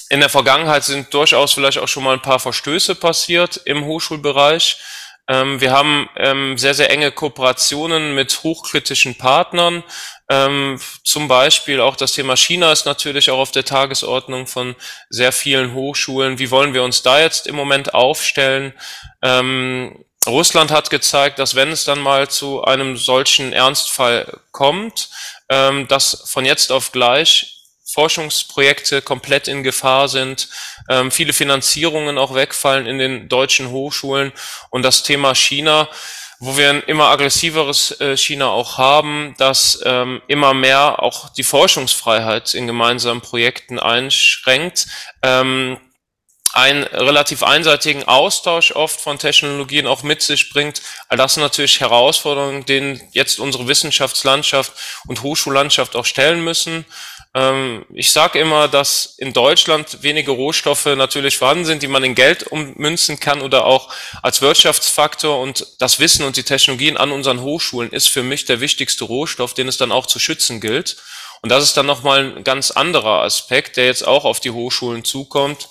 in 0.09 0.19
der 0.19 0.29
Vergangenheit 0.29 0.83
sind 0.83 1.13
durchaus 1.13 1.53
vielleicht 1.53 1.79
auch 1.79 1.87
schon 1.87 2.03
mal 2.03 2.13
ein 2.13 2.21
paar 2.21 2.39
Verstöße 2.39 2.95
passiert 2.95 3.61
im 3.65 3.85
Hochschulbereich. 3.85 4.77
Ähm, 5.29 5.59
wir 5.59 5.71
haben 5.71 6.09
ähm, 6.15 6.57
sehr, 6.57 6.73
sehr 6.73 6.89
enge 6.89 7.11
Kooperationen 7.11 8.15
mit 8.15 8.43
hochkritischen 8.43 9.17
Partnern. 9.17 9.83
Ähm, 10.29 10.79
zum 11.03 11.27
Beispiel 11.27 11.81
auch 11.81 11.97
das 11.97 12.13
Thema 12.13 12.37
China 12.37 12.71
ist 12.71 12.85
natürlich 12.85 13.29
auch 13.29 13.39
auf 13.39 13.51
der 13.51 13.65
Tagesordnung 13.65 14.47
von 14.47 14.75
sehr 15.09 15.33
vielen 15.33 15.73
Hochschulen. 15.73 16.39
Wie 16.39 16.51
wollen 16.51 16.73
wir 16.73 16.83
uns 16.83 17.01
da 17.01 17.19
jetzt 17.19 17.47
im 17.47 17.55
Moment 17.55 17.93
aufstellen? 17.93 18.73
Russland 20.25 20.71
hat 20.71 20.89
gezeigt, 20.89 21.39
dass 21.39 21.55
wenn 21.55 21.71
es 21.71 21.85
dann 21.85 21.99
mal 21.99 22.29
zu 22.29 22.63
einem 22.63 22.97
solchen 22.97 23.51
Ernstfall 23.51 24.41
kommt, 24.51 25.09
dass 25.47 26.23
von 26.29 26.45
jetzt 26.45 26.71
auf 26.71 26.91
gleich 26.91 27.56
Forschungsprojekte 27.87 29.01
komplett 29.01 29.47
in 29.47 29.63
Gefahr 29.63 30.09
sind, 30.09 30.49
ähm, 30.89 31.09
viele 31.09 31.33
Finanzierungen 31.33 32.17
auch 32.17 32.35
wegfallen 32.35 32.85
in 32.85 32.99
den 32.99 33.29
deutschen 33.29 33.69
Hochschulen 33.69 34.33
und 34.69 34.83
das 34.83 35.03
Thema 35.03 35.33
China, 35.33 35.89
wo 36.39 36.57
wir 36.57 36.69
ein 36.69 36.83
immer 36.83 37.07
aggressiveres 37.07 37.99
äh, 37.99 38.15
China 38.15 38.49
auch 38.49 38.77
haben, 38.77 39.33
das 39.37 39.81
ähm, 39.85 40.21
immer 40.27 40.53
mehr 40.53 41.01
auch 41.01 41.29
die 41.29 41.43
Forschungsfreiheit 41.43 42.53
in 42.53 42.67
gemeinsamen 42.67 43.21
Projekten 43.21 43.79
einschränkt. 43.79 44.87
Ähm, 45.23 45.77
einen 46.53 46.83
relativ 46.85 47.43
einseitigen 47.43 48.05
Austausch 48.05 48.71
oft 48.71 48.99
von 48.99 49.19
Technologien 49.19 49.85
auch 49.85 50.01
mit 50.01 50.23
sich 50.23 50.49
bringt. 50.49 50.81
All 51.07 51.17
das 51.17 51.35
sind 51.35 51.43
natürlich 51.43 51.81
Herausforderungen, 51.81 52.65
denen 52.65 53.01
jetzt 53.11 53.39
unsere 53.39 53.67
Wissenschaftslandschaft 53.67 54.73
und 55.05 55.21
Hochschullandschaft 55.21 55.95
auch 55.95 56.05
stellen 56.05 56.43
müssen. 56.43 56.85
Ähm, 57.33 57.85
ich 57.93 58.11
sage 58.11 58.39
immer, 58.39 58.67
dass 58.67 59.15
in 59.17 59.33
Deutschland 59.33 60.03
wenige 60.03 60.31
Rohstoffe 60.31 60.85
natürlich 60.85 61.37
vorhanden 61.37 61.65
sind, 61.65 61.83
die 61.83 61.87
man 61.87 62.03
in 62.03 62.15
Geld 62.15 62.43
ummünzen 62.43 63.19
kann 63.19 63.41
oder 63.41 63.65
auch 63.65 63.93
als 64.21 64.41
Wirtschaftsfaktor. 64.41 65.39
Und 65.39 65.67
das 65.79 65.99
Wissen 65.99 66.25
und 66.25 66.37
die 66.37 66.43
Technologien 66.43 66.97
an 66.97 67.11
unseren 67.11 67.41
Hochschulen 67.41 67.91
ist 67.91 68.07
für 68.07 68.23
mich 68.23 68.45
der 68.45 68.59
wichtigste 68.59 69.03
Rohstoff, 69.05 69.53
den 69.53 69.67
es 69.67 69.77
dann 69.77 69.91
auch 69.91 70.05
zu 70.05 70.19
schützen 70.19 70.61
gilt. 70.61 70.97
Und 71.41 71.49
das 71.49 71.63
ist 71.63 71.77
dann 71.77 71.85
nochmal 71.85 72.35
ein 72.37 72.43
ganz 72.43 72.71
anderer 72.71 73.21
Aspekt, 73.21 73.77
der 73.77 73.85
jetzt 73.85 74.07
auch 74.07 74.25
auf 74.25 74.39
die 74.39 74.51
Hochschulen 74.51 75.03
zukommt. 75.03 75.69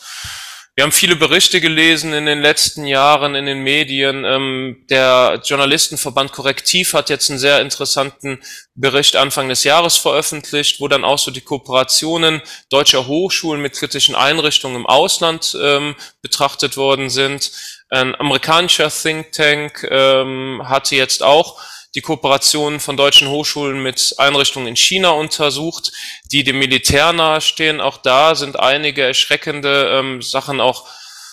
Wir 0.77 0.83
haben 0.83 0.93
viele 0.93 1.17
Berichte 1.17 1.63
gelesen 1.63 2.13
in 2.13 2.27
den 2.27 2.43
letzten 2.43 2.87
Jahren 2.87 3.35
in 3.35 3.47
den 3.47 3.61
Medien. 3.61 4.27
Ähm, 4.27 4.85
der 4.91 5.41
Journalistenverband 5.43 6.33
Korrektiv 6.33 6.93
hat 6.93 7.09
jetzt 7.09 7.31
einen 7.31 7.39
sehr 7.39 7.63
interessanten 7.63 8.43
Bericht 8.75 9.17
Anfang 9.17 9.49
des 9.49 9.65
Jahres 9.65 9.97
veröffentlicht, 9.97 10.79
wo 10.79 10.87
dann 10.87 11.03
auch 11.03 11.19
so 11.19 11.31
die 11.31 11.41
Kooperationen 11.41 12.43
deutscher 12.69 13.07
Hochschulen 13.07 13.63
mit 13.63 13.73
kritischen 13.73 14.15
Einrichtungen 14.15 14.77
im 14.77 14.87
Ausland 14.87 15.57
ähm, 15.59 15.95
betrachtet 16.21 16.77
worden 16.77 17.09
sind. 17.09 17.53
Ein 17.89 18.15
amerikanischer 18.15 18.91
Think 18.91 19.33
Tank 19.33 19.89
ähm, 19.91 20.61
hatte 20.63 20.95
jetzt 20.95 21.23
auch 21.23 21.59
die 21.97 22.03
Kooperation 22.03 22.79
von 22.79 22.99
deutschen 22.99 23.29
Hochschulen 23.29 23.83
mit 23.83 24.15
Einrichtungen 24.19 24.69
in 24.69 24.77
China 24.77 25.11
untersucht, 25.11 25.93
die 26.31 26.45
dem 26.45 26.59
Militär 26.59 27.15
nahestehen. 27.15 27.81
Auch 27.81 27.97
da 27.97 28.35
sind 28.35 28.61
einige 28.61 29.03
erschreckende 29.03 29.99
ähm, 29.99 30.21
Sachen 30.21 30.61
auch 30.61 30.87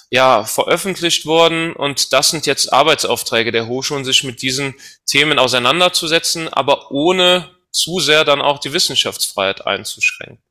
ja, 0.10 0.46
veröffentlicht 0.46 1.26
worden. 1.26 1.74
Und 1.74 2.14
das 2.14 2.30
sind 2.30 2.46
jetzt 2.46 2.72
Arbeitsaufträge 2.72 3.52
der 3.52 3.68
Hochschulen, 3.68 4.06
sich 4.06 4.24
mit 4.24 4.42
diesen 4.42 4.76
Themen 5.06 5.38
auseinanderzusetzen, 5.38 6.48
aber 6.48 6.92
ohne 6.92 7.50
zu 7.72 8.00
sehr 8.00 8.24
dann 8.24 8.42
auch 8.42 8.60
die 8.60 8.72
Wissenschaftsfreiheit 8.72 9.68
einzuschränken. 9.68 10.42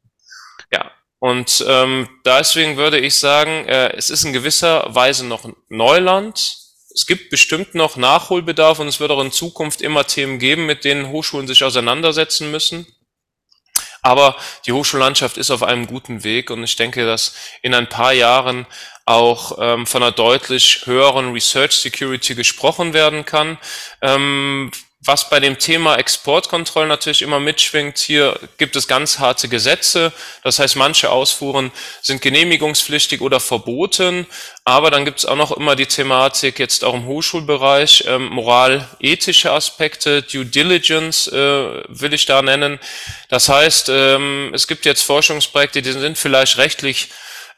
Ja, 0.70 0.90
und 1.20 1.64
ähm, 1.66 2.08
deswegen 2.26 2.76
würde 2.76 2.98
ich 2.98 3.18
sagen, 3.18 3.66
äh, 3.66 3.94
es 3.96 4.10
ist 4.10 4.24
in 4.24 4.34
gewisser 4.34 4.94
Weise 4.94 5.24
noch 5.24 5.48
Neuland, 5.70 6.61
es 6.94 7.06
gibt 7.06 7.30
bestimmt 7.30 7.74
noch 7.74 7.96
Nachholbedarf 7.96 8.78
und 8.78 8.88
es 8.88 9.00
wird 9.00 9.10
auch 9.10 9.20
in 9.20 9.32
Zukunft 9.32 9.82
immer 9.82 10.06
Themen 10.06 10.38
geben, 10.38 10.66
mit 10.66 10.84
denen 10.84 11.08
Hochschulen 11.08 11.46
sich 11.46 11.64
auseinandersetzen 11.64 12.50
müssen. 12.50 12.86
Aber 14.02 14.36
die 14.66 14.72
Hochschullandschaft 14.72 15.38
ist 15.38 15.50
auf 15.50 15.62
einem 15.62 15.86
guten 15.86 16.24
Weg 16.24 16.50
und 16.50 16.64
ich 16.64 16.76
denke, 16.76 17.06
dass 17.06 17.34
in 17.62 17.72
ein 17.72 17.88
paar 17.88 18.12
Jahren 18.12 18.66
auch 19.06 19.58
ähm, 19.60 19.86
von 19.86 20.02
einer 20.02 20.12
deutlich 20.12 20.82
höheren 20.86 21.32
Research 21.32 21.72
Security 21.72 22.34
gesprochen 22.34 22.92
werden 22.92 23.24
kann. 23.24 23.58
Ähm, 24.00 24.70
was 25.04 25.28
bei 25.28 25.40
dem 25.40 25.58
Thema 25.58 25.96
Exportkontrollen 25.96 26.88
natürlich 26.88 27.22
immer 27.22 27.40
mitschwingt, 27.40 27.98
hier 27.98 28.38
gibt 28.58 28.76
es 28.76 28.86
ganz 28.86 29.18
harte 29.18 29.48
Gesetze. 29.48 30.12
Das 30.44 30.60
heißt, 30.60 30.76
manche 30.76 31.10
Ausfuhren 31.10 31.72
sind 32.02 32.22
genehmigungspflichtig 32.22 33.20
oder 33.20 33.40
verboten. 33.40 34.26
Aber 34.64 34.92
dann 34.92 35.04
gibt 35.04 35.18
es 35.18 35.26
auch 35.26 35.34
noch 35.34 35.50
immer 35.50 35.74
die 35.74 35.86
Thematik, 35.86 36.60
jetzt 36.60 36.84
auch 36.84 36.94
im 36.94 37.06
Hochschulbereich, 37.06 38.04
ähm, 38.06 38.28
moral-ethische 38.28 39.50
Aspekte, 39.50 40.22
Due 40.22 40.46
Diligence 40.46 41.26
äh, 41.26 41.82
will 41.88 42.14
ich 42.14 42.26
da 42.26 42.40
nennen. 42.40 42.78
Das 43.28 43.48
heißt, 43.48 43.88
ähm, 43.88 44.52
es 44.54 44.68
gibt 44.68 44.84
jetzt 44.84 45.02
Forschungsprojekte, 45.02 45.82
die 45.82 45.92
sind 45.92 46.16
vielleicht 46.16 46.58
rechtlich 46.58 47.08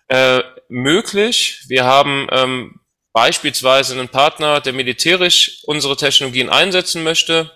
äh, 0.08 0.40
möglich. 0.68 1.60
Wir 1.68 1.84
haben 1.84 2.26
ähm, 2.30 2.80
beispielsweise 3.14 3.94
einen 3.94 4.08
Partner, 4.08 4.60
der 4.60 4.74
militärisch 4.74 5.60
unsere 5.62 5.96
Technologien 5.96 6.50
einsetzen 6.50 7.02
möchte. 7.02 7.50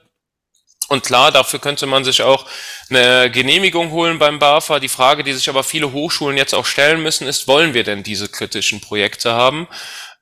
Und 0.88 1.02
klar, 1.02 1.32
dafür 1.32 1.58
könnte 1.58 1.84
man 1.84 2.04
sich 2.04 2.22
auch 2.22 2.46
eine 2.88 3.30
Genehmigung 3.30 3.90
holen 3.90 4.18
beim 4.18 4.38
BAFA. 4.38 4.78
Die 4.78 4.88
Frage, 4.88 5.24
die 5.24 5.34
sich 5.34 5.50
aber 5.50 5.64
viele 5.64 5.92
Hochschulen 5.92 6.38
jetzt 6.38 6.54
auch 6.54 6.64
stellen 6.64 7.02
müssen, 7.02 7.26
ist, 7.26 7.46
wollen 7.48 7.74
wir 7.74 7.84
denn 7.84 8.02
diese 8.02 8.28
kritischen 8.28 8.80
Projekte 8.80 9.32
haben? 9.32 9.68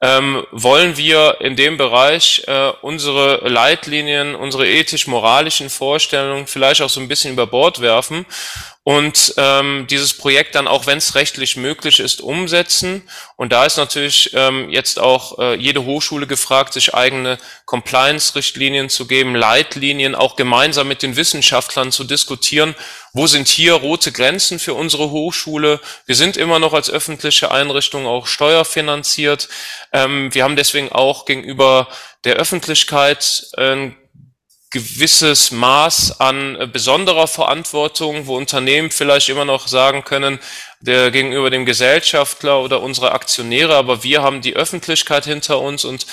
Ähm, 0.00 0.44
wollen 0.50 0.96
wir 0.96 1.36
in 1.40 1.54
dem 1.54 1.76
Bereich 1.76 2.42
äh, 2.46 2.70
unsere 2.82 3.48
Leitlinien, 3.48 4.34
unsere 4.34 4.66
ethisch-moralischen 4.66 5.70
Vorstellungen 5.70 6.46
vielleicht 6.46 6.82
auch 6.82 6.90
so 6.90 7.00
ein 7.00 7.08
bisschen 7.08 7.34
über 7.34 7.46
Bord 7.46 7.80
werfen 7.80 8.26
und 8.88 9.34
ähm, 9.36 9.88
dieses 9.90 10.14
Projekt 10.14 10.54
dann 10.54 10.68
auch, 10.68 10.86
wenn 10.86 10.98
es 10.98 11.16
rechtlich 11.16 11.56
möglich 11.56 11.98
ist, 11.98 12.20
umsetzen. 12.20 13.02
Und 13.34 13.52
da 13.52 13.64
ist 13.64 13.78
natürlich 13.78 14.30
ähm, 14.32 14.70
jetzt 14.70 15.00
auch 15.00 15.40
äh, 15.40 15.56
jede 15.56 15.84
Hochschule 15.84 16.28
gefragt, 16.28 16.72
sich 16.72 16.94
eigene 16.94 17.38
Compliance-Richtlinien 17.64 18.88
zu 18.88 19.08
geben, 19.08 19.34
Leitlinien, 19.34 20.14
auch 20.14 20.36
gemeinsam 20.36 20.86
mit 20.86 21.02
den 21.02 21.16
Wissenschaftlern 21.16 21.90
zu 21.90 22.04
diskutieren, 22.04 22.76
wo 23.12 23.26
sind 23.26 23.48
hier 23.48 23.72
rote 23.72 24.12
Grenzen 24.12 24.60
für 24.60 24.74
unsere 24.74 25.10
Hochschule. 25.10 25.80
Wir 26.04 26.14
sind 26.14 26.36
immer 26.36 26.60
noch 26.60 26.72
als 26.72 26.88
öffentliche 26.88 27.50
Einrichtung 27.50 28.06
auch 28.06 28.28
steuerfinanziert. 28.28 29.48
Ähm, 29.92 30.32
wir 30.32 30.44
haben 30.44 30.54
deswegen 30.54 30.92
auch 30.92 31.24
gegenüber 31.24 31.88
der 32.22 32.36
Öffentlichkeit 32.36 33.48
äh, 33.56 33.90
gewisses 34.76 35.50
Maß 35.50 36.20
an 36.20 36.56
äh, 36.56 36.66
besonderer 36.66 37.26
Verantwortung, 37.26 38.26
wo 38.26 38.36
Unternehmen 38.36 38.90
vielleicht 38.90 39.28
immer 39.28 39.44
noch 39.44 39.68
sagen 39.68 40.04
können, 40.04 40.38
der 40.80 41.10
gegenüber 41.10 41.50
dem 41.50 41.64
Gesellschaftler 41.64 42.60
oder 42.62 42.82
unsere 42.82 43.12
Aktionäre, 43.12 43.74
aber 43.74 44.02
wir 44.02 44.22
haben 44.22 44.42
die 44.42 44.54
Öffentlichkeit 44.54 45.24
hinter 45.24 45.60
uns 45.60 45.84
und 45.84 46.06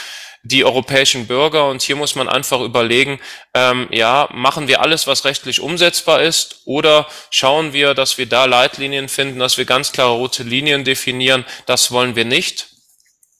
die 0.43 0.65
europäischen 0.65 1.27
Bürger. 1.27 1.69
Und 1.69 1.81
hier 1.81 1.95
muss 1.95 2.15
man 2.15 2.29
einfach 2.29 2.61
überlegen, 2.61 3.19
ähm, 3.53 3.87
ja, 3.91 4.29
machen 4.31 4.67
wir 4.67 4.81
alles, 4.81 5.07
was 5.07 5.25
rechtlich 5.25 5.61
umsetzbar 5.61 6.21
ist 6.21 6.61
oder 6.65 7.07
schauen 7.29 7.73
wir, 7.73 7.93
dass 7.93 8.17
wir 8.17 8.25
da 8.25 8.45
Leitlinien 8.45 9.09
finden, 9.09 9.39
dass 9.39 9.57
wir 9.57 9.65
ganz 9.65 9.91
klare 9.91 10.11
rote 10.11 10.43
Linien 10.43 10.83
definieren, 10.83 11.45
das 11.65 11.91
wollen 11.91 12.15
wir 12.15 12.25
nicht. 12.25 12.67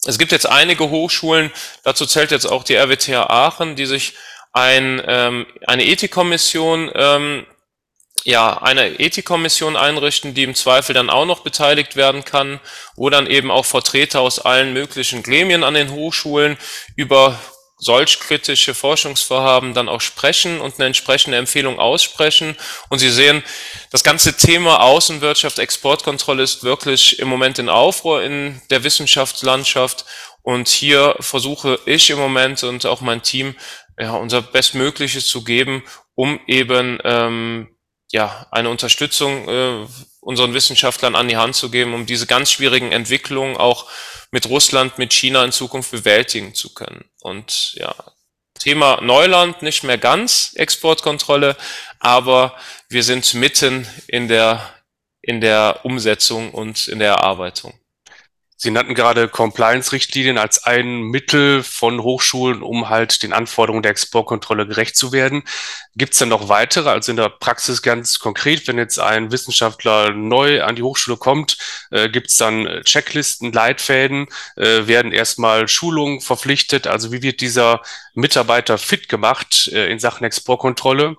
Es 0.05 0.17
gibt 0.17 0.33
jetzt 0.33 0.49
einige 0.49 0.89
Hochschulen, 0.89 1.51
dazu 1.83 2.05
zählt 2.05 2.31
jetzt 2.31 2.45
auch 2.45 2.63
die 2.63 2.75
RWTH 2.75 3.29
Aachen, 3.29 3.75
die 3.77 3.85
sich 3.85 4.13
ein, 4.53 5.01
ähm, 5.05 5.45
eine 5.67 5.86
Ethikkommission, 5.86 6.91
ähm, 6.95 7.45
ja, 8.24 8.62
eine 8.62 9.00
Ethikkommission 9.00 9.75
einrichten, 9.75 10.33
die 10.33 10.43
im 10.43 10.55
Zweifel 10.55 10.93
dann 10.93 11.10
auch 11.10 11.25
noch 11.25 11.41
beteiligt 11.41 11.95
werden 11.98 12.24
kann, 12.24 12.62
wo 12.95 13.10
dann 13.10 13.27
eben 13.27 13.51
auch 13.51 13.65
Vertreter 13.65 14.22
aus 14.22 14.39
allen 14.39 14.72
möglichen 14.72 15.24
Gremien 15.24 15.63
an 15.63 15.74
den 15.74 15.91
Hochschulen 15.91 16.57
über 16.95 17.38
solch 17.83 18.19
kritische 18.19 18.74
Forschungsvorhaben 18.74 19.74
dann 19.74 19.89
auch 19.89 20.00
sprechen 20.00 20.62
und 20.62 20.75
eine 20.75 20.86
entsprechende 20.86 21.38
Empfehlung 21.38 21.79
aussprechen. 21.79 22.55
Und 22.89 23.00
Sie 23.00 23.10
sehen, 23.10 23.43
das 23.91 24.03
ganze 24.03 24.38
Thema 24.38 24.81
Außenwirtschaft, 24.81 25.60
Exportkontrolle 25.60 26.43
ist 26.43 26.63
wirklich 26.63 27.19
im 27.19 27.27
Moment 27.27 27.60
in 27.60 27.69
Aufruhr 27.69 28.24
in 28.24 28.62
der 28.69 28.86
Wissenschaftslandschaft. 28.86 30.05
Und 30.43 30.67
hier 30.67 31.15
versuche 31.19 31.79
ich 31.86 32.10
im 32.10 32.19
Moment 32.19 32.63
und 32.63 32.86
auch 32.86 33.01
mein 33.01 33.22
Team 33.22 33.55
ja, 34.00 34.12
unser 34.12 34.41
Bestmögliches 34.41 35.27
zu 35.27 35.43
geben, 35.43 35.83
um 36.15 36.39
eben 36.47 37.00
ähm, 37.03 37.75
ja, 38.12 38.47
eine 38.51 38.69
Unterstützung 38.69 39.47
äh, 39.47 39.88
unseren 40.21 40.53
Wissenschaftlern 40.53 41.15
an 41.15 41.27
die 41.27 41.38
Hand 41.38 41.55
zu 41.55 41.69
geben, 41.69 41.93
um 41.93 42.05
diese 42.05 42.27
ganz 42.27 42.51
schwierigen 42.51 42.91
Entwicklungen 42.91 43.57
auch 43.57 43.89
mit 44.31 44.47
Russland, 44.50 44.97
mit 44.97 45.13
China 45.13 45.43
in 45.43 45.51
Zukunft 45.51 45.91
bewältigen 45.91 46.53
zu 46.53 46.73
können. 46.73 47.05
Und 47.21 47.73
ja, 47.73 47.93
Thema 48.59 49.01
Neuland 49.01 49.62
nicht 49.62 49.83
mehr 49.83 49.97
ganz 49.97 50.53
Exportkontrolle, 50.55 51.57
aber 51.99 52.56
wir 52.88 53.03
sind 53.03 53.34
mitten 53.34 53.88
in 54.08 54.27
der, 54.27 54.69
in 55.21 55.41
der 55.41 55.82
Umsetzung 55.84 56.51
und 56.51 56.88
in 56.88 56.99
der 56.99 57.13
Erarbeitung. 57.13 57.73
Sie 58.63 58.71
nannten 58.71 58.95
gerade 58.95 59.28
Compliance-Richtlinien 59.28 60.38
als 60.38 60.63
ein 60.63 61.02
Mittel 61.02 61.63
von 61.63 62.02
Hochschulen, 62.02 62.63
um 62.63 62.88
halt 62.88 63.21
den 63.21 63.34
Anforderungen 63.34 63.84
der 63.84 63.91
Exportkontrolle 63.91 64.65
gerecht 64.65 64.95
zu 64.95 65.12
werden. 65.12 65.43
Gibt 65.97 66.13
es 66.13 66.19
denn 66.19 66.30
noch 66.30 66.47
weitere? 66.47 66.89
Also 66.89 67.12
in 67.12 67.17
der 67.17 67.28
Praxis 67.28 67.82
ganz 67.82 68.19
konkret, 68.19 68.65
wenn 68.69 68.78
jetzt 68.78 68.99
ein 68.99 69.34
Wissenschaftler 69.34 70.12
neu 70.13 70.63
an 70.63 70.78
die 70.78 70.82
Hochschule 70.82 71.17
kommt, 71.17 71.58
äh, 71.91 72.08
gibt 72.08 72.30
es 72.30 72.38
dann 72.38 72.84
Checklisten, 72.86 73.52
Leitfäden, 73.52 74.28
äh, 74.56 74.88
werden 74.88 75.12
erstmal 75.12 75.67
Schulungen 75.67 76.21
verpflichtet? 76.21 76.88
Also 76.88 77.12
wie 77.12 77.21
wird 77.21 77.41
dieser 77.41 77.82
Mitarbeiter 78.13 78.78
fit 78.78 79.10
gemacht 79.10 79.69
äh, 79.73 79.91
in 79.91 79.99
Sachen 79.99 80.23
Exportkontrolle? 80.23 81.17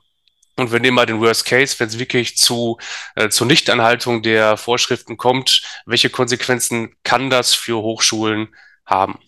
Und 0.56 0.70
wir 0.70 0.80
nehmen 0.80 0.94
mal 0.94 1.06
den 1.06 1.20
Worst 1.20 1.46
Case, 1.46 1.74
wenn 1.78 1.88
es 1.88 1.98
wirklich 1.98 2.36
zu 2.36 2.78
äh, 3.16 3.28
zur 3.28 3.46
Nichtanhaltung 3.46 4.22
der 4.22 4.56
Vorschriften 4.56 5.16
kommt, 5.16 5.62
welche 5.84 6.10
Konsequenzen 6.10 6.94
kann 7.02 7.28
das 7.28 7.54
für 7.54 7.82
Hochschulen 7.82 8.54
haben? 8.86 9.18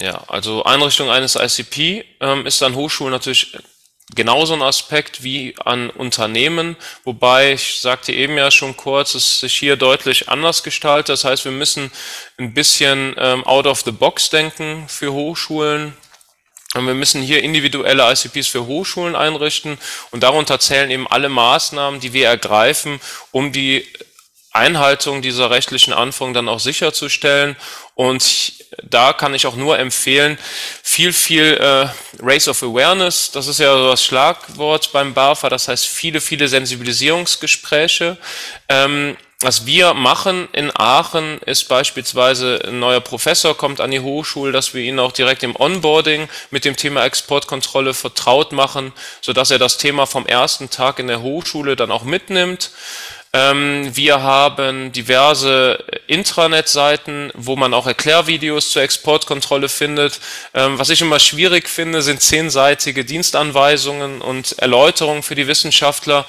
Ja, 0.00 0.24
also 0.28 0.64
Einrichtung 0.64 1.08
eines 1.10 1.36
ICP 1.36 2.04
ähm, 2.20 2.46
ist 2.46 2.62
an 2.62 2.74
Hochschulen 2.74 3.12
natürlich 3.12 3.56
genauso 4.14 4.54
ein 4.54 4.62
Aspekt 4.62 5.22
wie 5.22 5.54
an 5.64 5.88
Unternehmen, 5.90 6.76
wobei 7.04 7.52
ich 7.52 7.80
sagte 7.80 8.12
eben 8.12 8.36
ja 8.36 8.50
schon 8.50 8.76
kurz, 8.76 9.14
es 9.14 9.40
sich 9.40 9.54
hier 9.54 9.76
deutlich 9.76 10.28
anders 10.28 10.62
gestaltet. 10.62 11.10
Das 11.10 11.24
heißt, 11.24 11.44
wir 11.44 11.52
müssen 11.52 11.90
ein 12.38 12.54
bisschen 12.54 13.14
ähm, 13.18 13.44
out 13.44 13.66
of 13.66 13.82
the 13.82 13.92
box 13.92 14.30
denken 14.30 14.86
für 14.88 15.12
Hochschulen. 15.12 15.96
Wir 16.74 16.94
müssen 16.94 17.22
hier 17.22 17.42
individuelle 17.42 18.10
ICPs 18.10 18.48
für 18.48 18.66
Hochschulen 18.66 19.14
einrichten 19.14 19.78
und 20.10 20.22
darunter 20.22 20.58
zählen 20.58 20.90
eben 20.90 21.06
alle 21.06 21.28
Maßnahmen, 21.28 22.00
die 22.00 22.12
wir 22.12 22.26
ergreifen, 22.26 23.00
um 23.30 23.52
die 23.52 23.86
Einhaltung 24.54 25.20
dieser 25.20 25.50
rechtlichen 25.50 25.92
Anforderungen 25.92 26.34
dann 26.34 26.48
auch 26.48 26.60
sicherzustellen. 26.60 27.56
Und 27.96 28.64
da 28.82 29.12
kann 29.12 29.34
ich 29.34 29.46
auch 29.46 29.56
nur 29.56 29.78
empfehlen, 29.78 30.38
viel, 30.82 31.12
viel 31.12 31.54
äh, 31.54 31.88
Race 32.20 32.48
of 32.48 32.62
Awareness, 32.62 33.32
das 33.32 33.48
ist 33.48 33.58
ja 33.58 33.72
so 33.76 33.88
das 33.90 34.04
Schlagwort 34.04 34.92
beim 34.92 35.12
BAFA, 35.12 35.48
das 35.48 35.68
heißt 35.68 35.86
viele, 35.86 36.20
viele 36.20 36.48
Sensibilisierungsgespräche. 36.48 38.16
Ähm, 38.68 39.16
was 39.40 39.66
wir 39.66 39.94
machen 39.94 40.48
in 40.52 40.70
Aachen 40.74 41.38
ist 41.40 41.64
beispielsweise 41.68 42.62
ein 42.66 42.78
neuer 42.78 43.00
Professor 43.00 43.56
kommt 43.56 43.80
an 43.80 43.90
die 43.90 44.00
Hochschule, 44.00 44.52
dass 44.52 44.74
wir 44.74 44.82
ihn 44.82 44.98
auch 44.98 45.12
direkt 45.12 45.42
im 45.42 45.56
Onboarding 45.56 46.28
mit 46.50 46.64
dem 46.64 46.76
Thema 46.76 47.04
Exportkontrolle 47.04 47.94
vertraut 47.94 48.52
machen, 48.52 48.92
so 49.20 49.32
dass 49.32 49.50
er 49.50 49.58
das 49.58 49.76
Thema 49.76 50.06
vom 50.06 50.26
ersten 50.26 50.70
Tag 50.70 50.98
in 50.98 51.08
der 51.08 51.22
Hochschule 51.22 51.76
dann 51.76 51.90
auch 51.90 52.04
mitnimmt. 52.04 52.70
Ähm, 53.34 53.90
wir 53.96 54.22
haben 54.22 54.92
diverse 54.92 55.84
Intranet-Seiten, 56.06 57.32
wo 57.34 57.56
man 57.56 57.74
auch 57.74 57.88
Erklärvideos 57.88 58.70
zur 58.70 58.82
Exportkontrolle 58.82 59.68
findet. 59.68 60.20
Ähm, 60.54 60.78
was 60.78 60.88
ich 60.90 61.02
immer 61.02 61.18
schwierig 61.18 61.68
finde, 61.68 62.00
sind 62.00 62.22
zehnseitige 62.22 63.04
Dienstanweisungen 63.04 64.20
und 64.20 64.56
Erläuterungen 64.60 65.24
für 65.24 65.34
die 65.34 65.48
Wissenschaftler, 65.48 66.26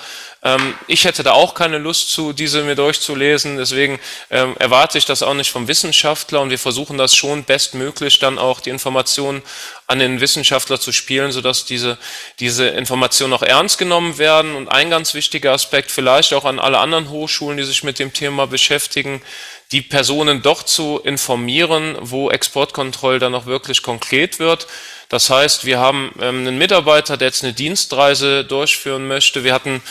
ich 0.87 1.05
hätte 1.05 1.23
da 1.23 1.31
auch 1.31 1.55
keine 1.55 1.79
Lust 1.79 2.11
zu, 2.11 2.31
diese 2.31 2.63
mir 2.63 2.75
durchzulesen. 2.75 3.57
Deswegen 3.57 3.99
ähm, 4.29 4.55
erwarte 4.59 4.99
ich 4.99 5.05
das 5.05 5.23
auch 5.23 5.33
nicht 5.33 5.49
vom 5.49 5.67
Wissenschaftler 5.67 6.41
und 6.41 6.51
wir 6.51 6.59
versuchen 6.59 6.99
das 6.99 7.15
schon 7.15 7.43
bestmöglich 7.43 8.19
dann 8.19 8.37
auch 8.37 8.59
die 8.59 8.69
Informationen 8.69 9.41
an 9.87 9.97
den 9.97 10.21
Wissenschaftler 10.21 10.79
zu 10.79 10.91
spielen, 10.91 11.31
sodass 11.31 11.65
diese, 11.65 11.97
diese 12.39 12.67
Informationen 12.67 13.33
auch 13.33 13.41
ernst 13.41 13.79
genommen 13.79 14.19
werden. 14.19 14.55
Und 14.55 14.67
ein 14.67 14.91
ganz 14.91 15.15
wichtiger 15.15 15.51
Aspekt 15.51 15.89
vielleicht 15.91 16.31
auch 16.33 16.45
an 16.45 16.59
alle 16.59 16.77
anderen 16.77 17.09
Hochschulen, 17.09 17.57
die 17.57 17.63
sich 17.63 17.83
mit 17.83 17.97
dem 17.97 18.13
Thema 18.13 18.45
beschäftigen, 18.45 19.23
die 19.71 19.81
Personen 19.81 20.43
doch 20.43 20.61
zu 20.61 21.01
informieren, 21.03 21.97
wo 21.99 22.29
Exportkontrolle 22.29 23.17
dann 23.17 23.33
auch 23.33 23.47
wirklich 23.47 23.81
konkret 23.81 24.37
wird. 24.37 24.67
Das 25.09 25.29
heißt, 25.29 25.65
wir 25.65 25.79
haben 25.79 26.11
ähm, 26.19 26.39
einen 26.39 26.57
Mitarbeiter, 26.57 27.17
der 27.17 27.27
jetzt 27.27 27.43
eine 27.43 27.53
Dienstreise 27.53 28.43
durchführen 28.43 29.07
möchte. 29.07 29.43
Wir 29.43 29.53
hatten 29.53 29.81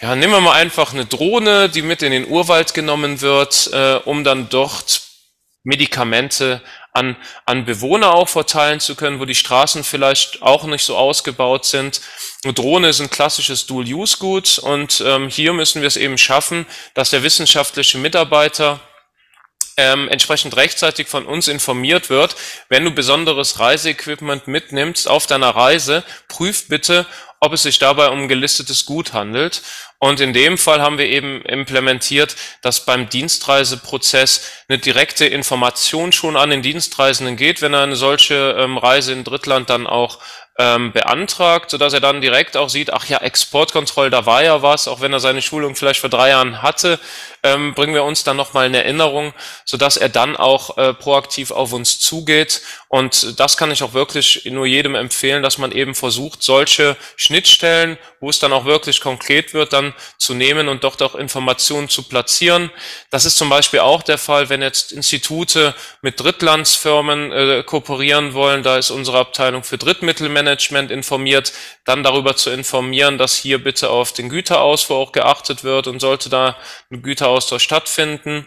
ja, 0.00 0.14
nehmen 0.14 0.34
wir 0.34 0.40
mal 0.40 0.52
einfach 0.52 0.92
eine 0.92 1.06
Drohne, 1.06 1.70
die 1.70 1.80
mit 1.80 2.02
in 2.02 2.12
den 2.12 2.28
Urwald 2.28 2.74
genommen 2.74 3.22
wird, 3.22 3.70
äh, 3.72 3.94
um 4.04 4.24
dann 4.24 4.50
dort 4.50 5.00
Medikamente 5.64 6.60
an, 6.92 7.16
an 7.46 7.64
Bewohner 7.64 8.14
auch 8.14 8.28
verteilen 8.28 8.78
zu 8.78 8.94
können, 8.94 9.20
wo 9.20 9.24
die 9.24 9.34
Straßen 9.34 9.84
vielleicht 9.84 10.42
auch 10.42 10.64
nicht 10.64 10.84
so 10.84 10.96
ausgebaut 10.96 11.64
sind. 11.64 12.02
Eine 12.44 12.52
Drohne 12.52 12.90
ist 12.90 13.00
ein 13.00 13.10
klassisches 13.10 13.66
Dual-Use-Gut 13.66 14.58
und 14.58 15.02
ähm, 15.04 15.28
hier 15.28 15.52
müssen 15.52 15.80
wir 15.80 15.88
es 15.88 15.96
eben 15.96 16.18
schaffen, 16.18 16.66
dass 16.94 17.10
der 17.10 17.22
wissenschaftliche 17.22 17.98
Mitarbeiter 17.98 18.80
ähm, 19.76 20.08
entsprechend 20.08 20.56
rechtzeitig 20.56 21.08
von 21.08 21.26
uns 21.26 21.48
informiert 21.48 22.08
wird, 22.08 22.36
wenn 22.68 22.84
du 22.84 22.90
besonderes 22.90 23.60
Reiseequipment 23.60 24.48
mitnimmst 24.48 25.08
auf 25.08 25.26
deiner 25.26 25.50
Reise, 25.50 26.02
prüf 26.28 26.68
bitte, 26.68 27.06
ob 27.40 27.52
es 27.52 27.62
sich 27.62 27.78
dabei 27.78 28.08
um 28.08 28.28
gelistetes 28.28 28.86
Gut 28.86 29.12
handelt. 29.12 29.62
Und 29.98 30.20
in 30.20 30.32
dem 30.32 30.58
Fall 30.58 30.80
haben 30.80 30.98
wir 30.98 31.06
eben 31.06 31.42
implementiert, 31.42 32.36
dass 32.62 32.84
beim 32.84 33.08
Dienstreiseprozess 33.08 34.64
eine 34.68 34.78
direkte 34.78 35.26
Information 35.26 36.12
schon 36.12 36.36
an 36.36 36.50
den 36.50 36.62
Dienstreisenden 36.62 37.36
geht, 37.36 37.62
wenn 37.62 37.74
er 37.74 37.82
eine 37.82 37.96
solche 37.96 38.56
ähm, 38.58 38.78
Reise 38.78 39.12
in 39.12 39.24
Drittland 39.24 39.70
dann 39.70 39.86
auch 39.86 40.18
ähm, 40.58 40.92
beantragt, 40.92 41.70
sodass 41.70 41.92
er 41.92 42.00
dann 42.00 42.20
direkt 42.20 42.56
auch 42.56 42.68
sieht, 42.68 42.92
ach 42.92 43.06
ja, 43.06 43.18
Exportkontroll, 43.18 44.10
da 44.10 44.24
war 44.24 44.42
ja 44.42 44.62
was, 44.62 44.88
auch 44.88 45.00
wenn 45.00 45.12
er 45.12 45.20
seine 45.20 45.42
Schulung 45.42 45.76
vielleicht 45.76 46.00
vor 46.00 46.10
drei 46.10 46.30
Jahren 46.30 46.62
hatte, 46.62 46.98
ähm, 47.46 47.74
bringen 47.74 47.94
wir 47.94 48.04
uns 48.04 48.24
dann 48.24 48.36
nochmal 48.36 48.66
in 48.66 48.74
Erinnerung, 48.74 49.32
sodass 49.64 49.96
er 49.96 50.08
dann 50.08 50.36
auch 50.36 50.76
äh, 50.76 50.94
proaktiv 50.94 51.50
auf 51.50 51.72
uns 51.72 52.00
zugeht. 52.00 52.62
Und 52.88 53.38
das 53.38 53.56
kann 53.56 53.70
ich 53.70 53.82
auch 53.82 53.92
wirklich 53.94 54.42
nur 54.46 54.66
jedem 54.66 54.94
empfehlen, 54.94 55.42
dass 55.42 55.58
man 55.58 55.72
eben 55.72 55.94
versucht, 55.94 56.42
solche 56.42 56.96
Schnittstellen, 57.16 57.98
wo 58.20 58.30
es 58.30 58.38
dann 58.38 58.52
auch 58.52 58.64
wirklich 58.64 59.00
konkret 59.00 59.54
wird, 59.54 59.72
dann 59.72 59.94
zu 60.18 60.34
nehmen 60.34 60.68
und 60.68 60.82
dort 60.84 61.02
auch 61.02 61.14
Informationen 61.14 61.88
zu 61.88 62.04
platzieren. 62.04 62.70
Das 63.10 63.24
ist 63.24 63.36
zum 63.36 63.48
Beispiel 63.48 63.80
auch 63.80 64.02
der 64.02 64.18
Fall, 64.18 64.48
wenn 64.48 64.62
jetzt 64.62 64.92
Institute 64.92 65.74
mit 66.00 66.20
Drittlandsfirmen 66.20 67.32
äh, 67.32 67.62
kooperieren 67.64 68.34
wollen. 68.34 68.62
Da 68.62 68.78
ist 68.78 68.90
unsere 68.90 69.18
Abteilung 69.18 69.62
für 69.62 69.78
Drittmittelmanagement 69.78 70.90
informiert, 70.90 71.52
dann 71.84 72.02
darüber 72.02 72.36
zu 72.36 72.50
informieren, 72.50 73.18
dass 73.18 73.36
hier 73.36 73.62
bitte 73.62 73.90
auf 73.90 74.12
den 74.12 74.28
Güterausfuhr 74.28 74.96
auch 74.96 75.12
geachtet 75.12 75.64
wird 75.64 75.86
und 75.86 76.00
sollte 76.00 76.28
da 76.28 76.56
ein 76.90 77.02
Güterausfuhr 77.02 77.35
Austausch 77.36 77.62
stattfinden, 77.62 78.46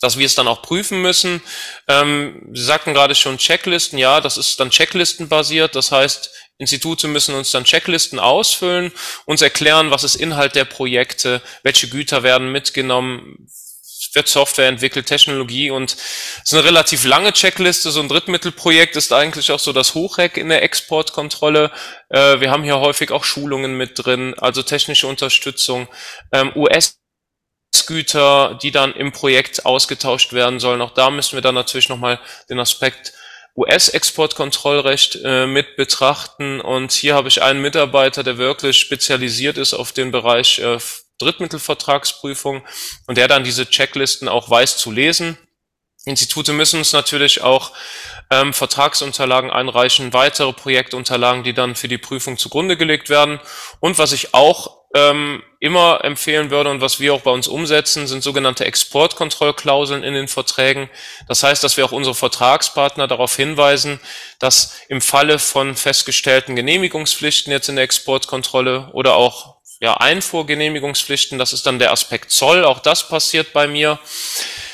dass 0.00 0.18
wir 0.18 0.26
es 0.26 0.34
dann 0.34 0.48
auch 0.48 0.62
prüfen 0.62 1.02
müssen. 1.02 1.42
Ähm, 1.88 2.50
Sie 2.52 2.64
sagten 2.64 2.94
gerade 2.94 3.14
schon 3.14 3.38
Checklisten, 3.38 3.98
ja, 3.98 4.20
das 4.20 4.36
ist 4.36 4.60
dann 4.60 4.70
Checklistenbasiert, 4.70 5.74
das 5.74 5.92
heißt, 5.92 6.30
Institute 6.58 7.06
müssen 7.06 7.34
uns 7.34 7.52
dann 7.52 7.64
Checklisten 7.64 8.18
ausfüllen, 8.18 8.92
uns 9.26 9.42
erklären, 9.42 9.90
was 9.90 10.04
ist 10.04 10.16
Inhalt 10.16 10.56
der 10.56 10.64
Projekte, 10.64 11.40
welche 11.62 11.88
Güter 11.88 12.22
werden 12.22 12.50
mitgenommen, 12.50 13.48
wird 14.14 14.28
Software 14.28 14.68
entwickelt, 14.68 15.06
Technologie 15.06 15.70
und 15.70 15.92
es 15.92 16.42
ist 16.44 16.54
eine 16.54 16.64
relativ 16.64 17.04
lange 17.04 17.32
Checkliste. 17.32 17.90
So 17.90 18.00
ein 18.00 18.08
Drittmittelprojekt 18.08 18.96
ist 18.96 19.12
eigentlich 19.12 19.52
auch 19.52 19.58
so 19.58 19.72
das 19.72 19.94
Hochreck 19.94 20.36
in 20.36 20.48
der 20.48 20.62
Exportkontrolle. 20.62 21.70
Äh, 22.08 22.40
wir 22.40 22.50
haben 22.50 22.64
hier 22.64 22.78
häufig 22.80 23.10
auch 23.10 23.24
Schulungen 23.24 23.76
mit 23.76 23.92
drin, 23.94 24.34
also 24.38 24.62
technische 24.62 25.06
Unterstützung. 25.06 25.88
Ähm, 26.32 26.52
US 26.56 26.97
Güter, 27.86 28.58
die 28.62 28.70
dann 28.70 28.92
im 28.92 29.12
Projekt 29.12 29.66
ausgetauscht 29.66 30.32
werden 30.32 30.60
sollen. 30.60 30.82
Auch 30.82 30.92
da 30.92 31.10
müssen 31.10 31.36
wir 31.36 31.42
dann 31.42 31.54
natürlich 31.54 31.88
nochmal 31.88 32.18
den 32.48 32.58
Aspekt 32.58 33.12
US-Exportkontrollrecht 33.56 35.18
äh, 35.24 35.46
mit 35.46 35.76
betrachten. 35.76 36.60
Und 36.60 36.92
hier 36.92 37.14
habe 37.14 37.28
ich 37.28 37.42
einen 37.42 37.60
Mitarbeiter, 37.60 38.22
der 38.22 38.38
wirklich 38.38 38.78
spezialisiert 38.78 39.58
ist 39.58 39.74
auf 39.74 39.92
den 39.92 40.10
Bereich 40.10 40.60
äh, 40.60 40.78
Drittmittelvertragsprüfung 41.18 42.64
und 43.06 43.18
der 43.18 43.26
dann 43.26 43.42
diese 43.42 43.68
Checklisten 43.68 44.28
auch 44.28 44.48
weiß 44.48 44.78
zu 44.78 44.92
lesen. 44.92 45.36
Institute 46.04 46.52
müssen 46.52 46.78
uns 46.78 46.92
natürlich 46.92 47.42
auch 47.42 47.72
ähm, 48.30 48.54
Vertragsunterlagen 48.54 49.50
einreichen, 49.50 50.12
weitere 50.12 50.52
Projektunterlagen, 50.52 51.42
die 51.42 51.52
dann 51.52 51.74
für 51.74 51.88
die 51.88 51.98
Prüfung 51.98 52.38
zugrunde 52.38 52.76
gelegt 52.76 53.10
werden. 53.10 53.40
Und 53.80 53.98
was 53.98 54.12
ich 54.12 54.34
auch 54.34 54.77
ähm, 54.98 55.42
immer 55.60 56.04
empfehlen 56.04 56.50
würde 56.50 56.70
und 56.70 56.80
was 56.80 57.00
wir 57.00 57.14
auch 57.14 57.22
bei 57.22 57.30
uns 57.30 57.48
umsetzen, 57.48 58.06
sind 58.06 58.22
sogenannte 58.22 58.64
Exportkontrollklauseln 58.64 60.04
in 60.04 60.14
den 60.14 60.28
Verträgen. 60.28 60.88
Das 61.26 61.42
heißt, 61.42 61.64
dass 61.64 61.76
wir 61.76 61.84
auch 61.84 61.92
unsere 61.92 62.14
Vertragspartner 62.14 63.08
darauf 63.08 63.34
hinweisen, 63.34 64.00
dass 64.38 64.80
im 64.88 65.00
Falle 65.00 65.38
von 65.38 65.74
festgestellten 65.74 66.54
Genehmigungspflichten 66.54 67.52
jetzt 67.52 67.68
in 67.68 67.76
der 67.76 67.84
Exportkontrolle 67.84 68.90
oder 68.92 69.14
auch 69.14 69.56
ja, 69.80 69.94
Einfuhrgenehmigungspflichten, 69.94 71.38
das 71.38 71.52
ist 71.52 71.66
dann 71.66 71.78
der 71.78 71.92
Aspekt 71.92 72.30
Zoll, 72.30 72.64
auch 72.64 72.80
das 72.80 73.08
passiert 73.08 73.52
bei 73.52 73.68
mir, 73.68 73.98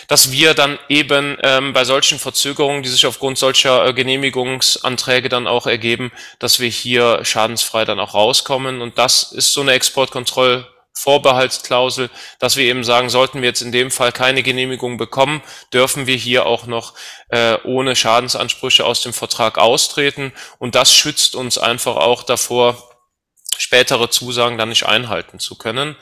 dass 0.08 0.30
wir 0.30 0.54
dann 0.54 0.78
eben 0.88 1.36
ähm, 1.42 1.72
bei 1.72 1.84
solchen 1.84 2.18
Verzögerungen, 2.18 2.82
die 2.82 2.88
sich 2.88 3.06
aufgrund 3.06 3.38
solcher 3.38 3.86
äh, 3.86 3.92
Genehmigungsanträge 3.92 5.28
dann 5.28 5.46
auch 5.46 5.66
ergeben, 5.66 6.12
dass 6.38 6.60
wir 6.60 6.68
hier 6.68 7.24
schadensfrei 7.24 7.84
dann 7.84 8.00
auch 8.00 8.14
rauskommen. 8.14 8.82
Und 8.82 8.98
das 8.98 9.32
ist 9.32 9.52
so 9.52 9.60
eine 9.60 9.72
Exportkontroll 9.72 10.66
Vorbehaltsklausel, 10.96 12.08
dass 12.38 12.56
wir 12.56 12.64
eben 12.64 12.84
sagen, 12.84 13.10
sollten 13.10 13.42
wir 13.42 13.48
jetzt 13.48 13.62
in 13.62 13.72
dem 13.72 13.90
Fall 13.90 14.12
keine 14.12 14.42
Genehmigung 14.44 14.96
bekommen, 14.96 15.42
dürfen 15.72 16.06
wir 16.06 16.16
hier 16.16 16.46
auch 16.46 16.66
noch 16.66 16.94
äh, 17.28 17.58
ohne 17.64 17.96
Schadensansprüche 17.96 18.84
aus 18.84 19.02
dem 19.02 19.12
Vertrag 19.12 19.58
austreten. 19.58 20.32
Und 20.58 20.76
das 20.76 20.94
schützt 20.94 21.34
uns 21.34 21.58
einfach 21.58 21.96
auch 21.96 22.22
davor, 22.22 22.90
spätere 23.58 24.08
Zusagen 24.08 24.56
dann 24.56 24.68
nicht 24.68 24.86
einhalten 24.86 25.40
zu 25.40 25.56
können. 25.56 25.96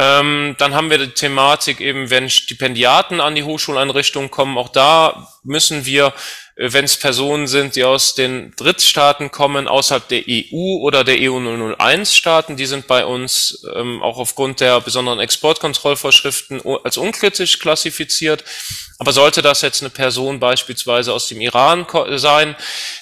Ähm, 0.00 0.54
dann 0.58 0.74
haben 0.74 0.90
wir 0.90 0.98
die 0.98 1.10
Thematik 1.10 1.80
eben, 1.80 2.08
wenn 2.08 2.30
Stipendiaten 2.30 3.20
an 3.20 3.34
die 3.34 3.42
Hochschuleinrichtungen 3.42 4.30
kommen, 4.30 4.56
auch 4.56 4.68
da 4.68 5.28
müssen 5.42 5.86
wir, 5.86 6.14
äh, 6.54 6.72
wenn 6.72 6.84
es 6.84 6.96
Personen 6.96 7.48
sind, 7.48 7.74
die 7.74 7.82
aus 7.82 8.14
den 8.14 8.52
Drittstaaten 8.54 9.32
kommen, 9.32 9.66
außerhalb 9.66 10.06
der 10.06 10.22
EU 10.28 10.78
oder 10.82 11.02
der 11.02 11.16
EU 11.18 11.40
001 11.40 12.14
Staaten, 12.14 12.56
die 12.56 12.66
sind 12.66 12.86
bei 12.86 13.04
uns 13.04 13.66
ähm, 13.74 14.00
auch 14.00 14.18
aufgrund 14.18 14.60
der 14.60 14.80
besonderen 14.80 15.18
Exportkontrollvorschriften 15.18 16.62
als 16.84 16.96
unkritisch 16.96 17.58
klassifiziert. 17.58 18.44
Aber 19.00 19.12
sollte 19.12 19.42
das 19.42 19.62
jetzt 19.62 19.82
eine 19.82 19.90
Person 19.90 20.38
beispielsweise 20.38 21.12
aus 21.12 21.26
dem 21.26 21.40
Iran 21.40 21.86
sein, 22.16 22.54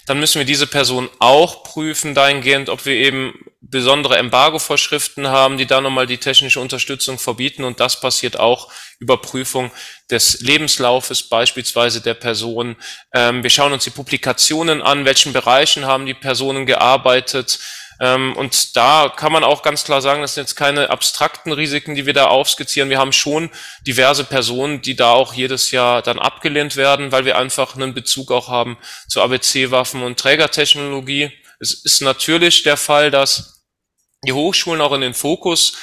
dann 0.06 0.18
müssen 0.18 0.38
wir 0.38 0.46
diese 0.46 0.66
Person 0.66 1.10
auch 1.18 1.62
prüfen 1.62 2.14
dahingehend, 2.14 2.70
ob 2.70 2.86
wir 2.86 2.94
eben 2.94 3.34
besondere 3.70 4.16
Embargo-Vorschriften 4.16 5.28
haben, 5.28 5.58
die 5.58 5.66
da 5.66 5.80
nochmal 5.80 6.06
die 6.06 6.18
technische 6.18 6.60
Unterstützung 6.60 7.18
verbieten. 7.18 7.64
Und 7.64 7.80
das 7.80 8.00
passiert 8.00 8.38
auch 8.38 8.70
über 8.98 9.20
Prüfung 9.20 9.70
des 10.10 10.40
Lebenslaufes 10.40 11.22
beispielsweise 11.24 12.00
der 12.00 12.14
Person. 12.14 12.76
Ähm, 13.12 13.42
wir 13.42 13.50
schauen 13.50 13.72
uns 13.72 13.84
die 13.84 13.90
Publikationen 13.90 14.82
an, 14.82 15.04
welchen 15.04 15.32
Bereichen 15.32 15.86
haben 15.86 16.06
die 16.06 16.14
Personen 16.14 16.66
gearbeitet. 16.66 17.58
Ähm, 17.98 18.36
und 18.36 18.76
da 18.76 19.12
kann 19.14 19.32
man 19.32 19.44
auch 19.44 19.62
ganz 19.62 19.84
klar 19.84 20.02
sagen, 20.02 20.20
das 20.20 20.34
sind 20.34 20.44
jetzt 20.44 20.56
keine 20.56 20.90
abstrakten 20.90 21.52
Risiken, 21.52 21.94
die 21.94 22.06
wir 22.06 22.12
da 22.12 22.26
aufskizzieren. 22.26 22.90
Wir 22.90 22.98
haben 22.98 23.12
schon 23.12 23.50
diverse 23.86 24.24
Personen, 24.24 24.82
die 24.82 24.96
da 24.96 25.12
auch 25.12 25.32
jedes 25.32 25.70
Jahr 25.70 26.02
dann 26.02 26.18
abgelehnt 26.18 26.76
werden, 26.76 27.10
weil 27.12 27.24
wir 27.24 27.38
einfach 27.38 27.74
einen 27.74 27.94
Bezug 27.94 28.30
auch 28.30 28.48
haben 28.48 28.76
zu 29.08 29.22
ABC-Waffen 29.22 30.02
und 30.02 30.18
Trägertechnologie. 30.18 31.32
Es 31.58 31.72
ist 31.72 32.02
natürlich 32.02 32.62
der 32.64 32.76
Fall, 32.76 33.10
dass 33.10 33.55
die 34.26 34.32
Hochschulen 34.32 34.80
auch 34.80 34.92
in 34.92 35.00
den 35.00 35.14
Fokus 35.14 35.76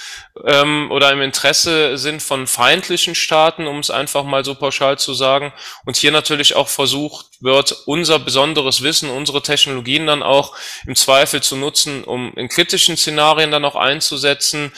ähm, 0.45 0.89
oder 0.91 1.11
im 1.11 1.21
Interesse 1.21 1.97
sind 1.97 2.21
von 2.21 2.47
feindlichen 2.47 3.15
Staaten, 3.15 3.67
um 3.67 3.79
es 3.79 3.89
einfach 3.89 4.23
mal 4.23 4.43
so 4.43 4.55
pauschal 4.55 4.97
zu 4.97 5.13
sagen. 5.13 5.53
Und 5.85 5.97
hier 5.97 6.11
natürlich 6.11 6.55
auch 6.55 6.67
versucht 6.67 7.27
wird, 7.39 7.75
unser 7.85 8.19
besonderes 8.19 8.83
Wissen, 8.83 9.09
unsere 9.09 9.41
Technologien 9.41 10.07
dann 10.07 10.23
auch 10.23 10.55
im 10.85 10.95
Zweifel 10.95 11.41
zu 11.41 11.55
nutzen, 11.55 12.03
um 12.03 12.33
in 12.35 12.49
kritischen 12.49 12.97
Szenarien 12.97 13.51
dann 13.51 13.65
auch 13.65 13.75
einzusetzen. 13.75 14.71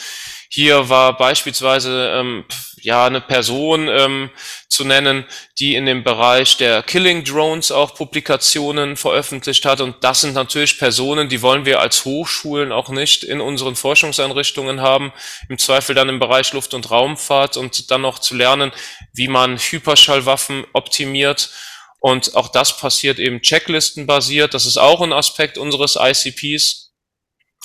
Hier 0.48 0.88
war 0.88 1.16
beispielsweise 1.16 2.12
ähm, 2.14 2.44
ja 2.80 3.06
eine 3.06 3.20
Person 3.20 3.88
ähm, 3.88 4.30
zu 4.76 4.84
nennen, 4.84 5.24
die 5.58 5.74
in 5.74 5.86
dem 5.86 6.04
Bereich 6.04 6.58
der 6.58 6.82
Killing 6.82 7.24
Drones 7.24 7.72
auch 7.72 7.94
Publikationen 7.94 8.96
veröffentlicht 8.96 9.64
hat. 9.64 9.80
Und 9.80 9.96
das 10.02 10.20
sind 10.20 10.34
natürlich 10.34 10.78
Personen, 10.78 11.30
die 11.30 11.40
wollen 11.40 11.64
wir 11.64 11.80
als 11.80 12.04
Hochschulen 12.04 12.72
auch 12.72 12.90
nicht 12.90 13.24
in 13.24 13.40
unseren 13.40 13.74
Forschungseinrichtungen 13.74 14.82
haben. 14.82 15.12
Im 15.48 15.56
Zweifel 15.56 15.94
dann 15.94 16.10
im 16.10 16.18
Bereich 16.18 16.52
Luft- 16.52 16.74
und 16.74 16.90
Raumfahrt 16.90 17.56
und 17.56 17.90
dann 17.90 18.02
noch 18.02 18.18
zu 18.18 18.36
lernen, 18.36 18.70
wie 19.14 19.28
man 19.28 19.58
Hyperschallwaffen 19.58 20.66
optimiert. 20.74 21.50
Und 21.98 22.36
auch 22.36 22.48
das 22.48 22.76
passiert 22.76 23.18
eben 23.18 23.40
checklistenbasiert. 23.40 24.52
Das 24.52 24.66
ist 24.66 24.76
auch 24.76 25.00
ein 25.00 25.14
Aspekt 25.14 25.56
unseres 25.56 25.96
ICPs. 25.98 26.85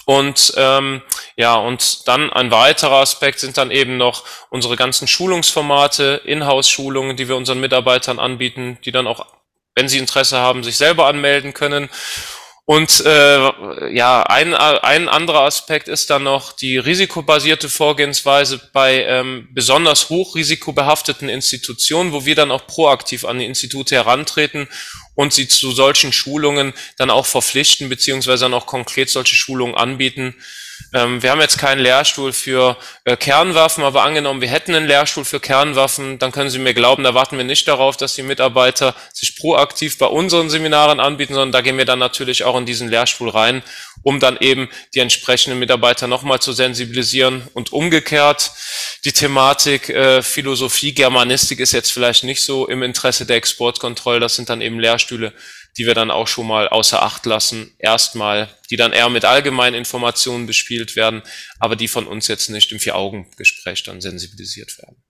Und 0.05 0.53
ähm, 0.57 1.01
ja, 1.35 1.55
und 1.55 2.07
dann 2.07 2.31
ein 2.31 2.51
weiterer 2.51 2.97
Aspekt 2.97 3.39
sind 3.39 3.57
dann 3.57 3.71
eben 3.71 3.97
noch 3.97 4.23
unsere 4.49 4.75
ganzen 4.75 5.07
Schulungsformate, 5.07 6.21
Inhouse-Schulungen, 6.25 7.17
die 7.17 7.27
wir 7.27 7.37
unseren 7.37 7.59
Mitarbeitern 7.59 8.19
anbieten, 8.19 8.77
die 8.83 8.91
dann 8.91 9.07
auch, 9.07 9.25
wenn 9.75 9.89
sie 9.89 9.99
Interesse 9.99 10.37
haben, 10.39 10.63
sich 10.63 10.77
selber 10.77 11.07
anmelden 11.07 11.53
können. 11.53 11.89
Und 12.65 13.03
äh, 13.05 13.93
ja, 13.93 14.23
ein, 14.23 14.53
ein 14.53 15.09
anderer 15.09 15.41
Aspekt 15.41 15.87
ist 15.87 16.09
dann 16.09 16.23
noch 16.23 16.53
die 16.53 16.77
risikobasierte 16.77 17.67
Vorgehensweise 17.67 18.61
bei 18.71 19.03
ähm, 19.03 19.49
besonders 19.51 20.09
hochrisikobehafteten 20.09 21.27
Institutionen, 21.27 22.13
wo 22.13 22.25
wir 22.25 22.35
dann 22.35 22.51
auch 22.51 22.67
proaktiv 22.67 23.25
an 23.25 23.39
die 23.39 23.45
Institute 23.45 23.93
herantreten 23.93 24.69
und 25.21 25.33
sie 25.33 25.47
zu 25.47 25.71
solchen 25.71 26.11
Schulungen 26.11 26.73
dann 26.97 27.11
auch 27.11 27.27
verpflichten, 27.27 27.89
beziehungsweise 27.89 28.45
dann 28.45 28.55
auch 28.55 28.65
konkret 28.65 29.07
solche 29.07 29.35
Schulungen 29.35 29.75
anbieten, 29.75 30.35
ähm, 30.93 31.23
wir 31.23 31.31
haben 31.31 31.41
jetzt 31.41 31.57
keinen 31.57 31.79
Lehrstuhl 31.79 32.33
für 32.33 32.77
äh, 33.05 33.15
Kernwaffen, 33.15 33.83
aber 33.83 34.03
angenommen, 34.03 34.41
wir 34.41 34.49
hätten 34.49 34.75
einen 34.75 34.87
Lehrstuhl 34.87 35.25
für 35.25 35.39
Kernwaffen, 35.39 36.19
dann 36.19 36.31
können 36.31 36.49
Sie 36.49 36.59
mir 36.59 36.73
glauben, 36.73 37.03
da 37.03 37.13
warten 37.13 37.37
wir 37.37 37.43
nicht 37.43 37.67
darauf, 37.67 37.97
dass 37.97 38.15
die 38.15 38.23
Mitarbeiter 38.23 38.95
sich 39.13 39.37
proaktiv 39.37 39.97
bei 39.97 40.07
unseren 40.07 40.49
Seminaren 40.49 40.99
anbieten, 40.99 41.33
sondern 41.33 41.51
da 41.51 41.61
gehen 41.61 41.77
wir 41.77 41.85
dann 41.85 41.99
natürlich 41.99 42.43
auch 42.43 42.57
in 42.57 42.65
diesen 42.65 42.89
Lehrstuhl 42.89 43.29
rein, 43.29 43.63
um 44.03 44.19
dann 44.19 44.37
eben 44.39 44.69
die 44.93 44.99
entsprechenden 44.99 45.59
Mitarbeiter 45.59 46.07
nochmal 46.07 46.39
zu 46.39 46.53
sensibilisieren 46.53 47.47
und 47.53 47.71
umgekehrt. 47.71 48.51
Die 49.05 49.13
Thematik 49.13 49.89
äh, 49.89 50.21
Philosophie, 50.21 50.93
Germanistik 50.93 51.59
ist 51.59 51.71
jetzt 51.71 51.91
vielleicht 51.91 52.23
nicht 52.23 52.41
so 52.41 52.67
im 52.67 52.83
Interesse 52.83 53.25
der 53.25 53.37
Exportkontrolle, 53.37 54.19
das 54.19 54.35
sind 54.35 54.49
dann 54.49 54.61
eben 54.61 54.79
Lehrstühle 54.79 55.33
die 55.77 55.85
wir 55.85 55.93
dann 55.93 56.11
auch 56.11 56.27
schon 56.27 56.47
mal 56.47 56.67
außer 56.67 57.01
Acht 57.01 57.25
lassen, 57.25 57.73
erstmal, 57.79 58.49
die 58.69 58.75
dann 58.75 58.93
eher 58.93 59.09
mit 59.09 59.25
allgemeinen 59.25 59.75
Informationen 59.75 60.45
bespielt 60.45 60.95
werden, 60.95 61.21
aber 61.59 61.75
die 61.75 61.87
von 61.87 62.07
uns 62.07 62.27
jetzt 62.27 62.49
nicht 62.49 62.71
im 62.71 62.79
Vier-Augen-Gespräch 62.79 63.83
dann 63.83 64.01
sensibilisiert 64.01 64.77
werden. 64.77 65.00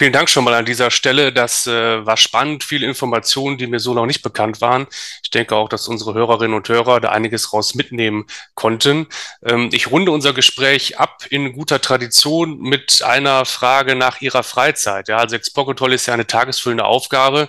Vielen 0.00 0.12
Dank 0.12 0.30
schon 0.30 0.44
mal 0.44 0.54
an 0.54 0.64
dieser 0.64 0.92
Stelle. 0.92 1.32
Das 1.32 1.66
äh, 1.66 2.06
war 2.06 2.16
spannend, 2.16 2.62
viele 2.62 2.86
Informationen, 2.86 3.58
die 3.58 3.66
mir 3.66 3.80
so 3.80 3.94
noch 3.94 4.06
nicht 4.06 4.22
bekannt 4.22 4.60
waren. 4.60 4.86
Ich 5.24 5.30
denke 5.30 5.56
auch, 5.56 5.68
dass 5.68 5.88
unsere 5.88 6.14
Hörerinnen 6.14 6.56
und 6.56 6.68
Hörer 6.68 7.00
da 7.00 7.08
einiges 7.08 7.52
raus 7.52 7.74
mitnehmen 7.74 8.26
konnten. 8.54 9.08
Ähm, 9.44 9.70
ich 9.72 9.90
runde 9.90 10.12
unser 10.12 10.32
Gespräch 10.32 11.00
ab 11.00 11.26
in 11.30 11.52
guter 11.52 11.80
Tradition 11.80 12.60
mit 12.60 13.02
einer 13.02 13.44
Frage 13.44 13.96
nach 13.96 14.20
Ihrer 14.20 14.44
Freizeit. 14.44 15.08
Ja, 15.08 15.16
also 15.18 15.34
Exportkontrolle 15.34 15.96
ist 15.96 16.06
ja 16.06 16.14
eine 16.14 16.28
tagesfüllende 16.28 16.84
Aufgabe. 16.84 17.48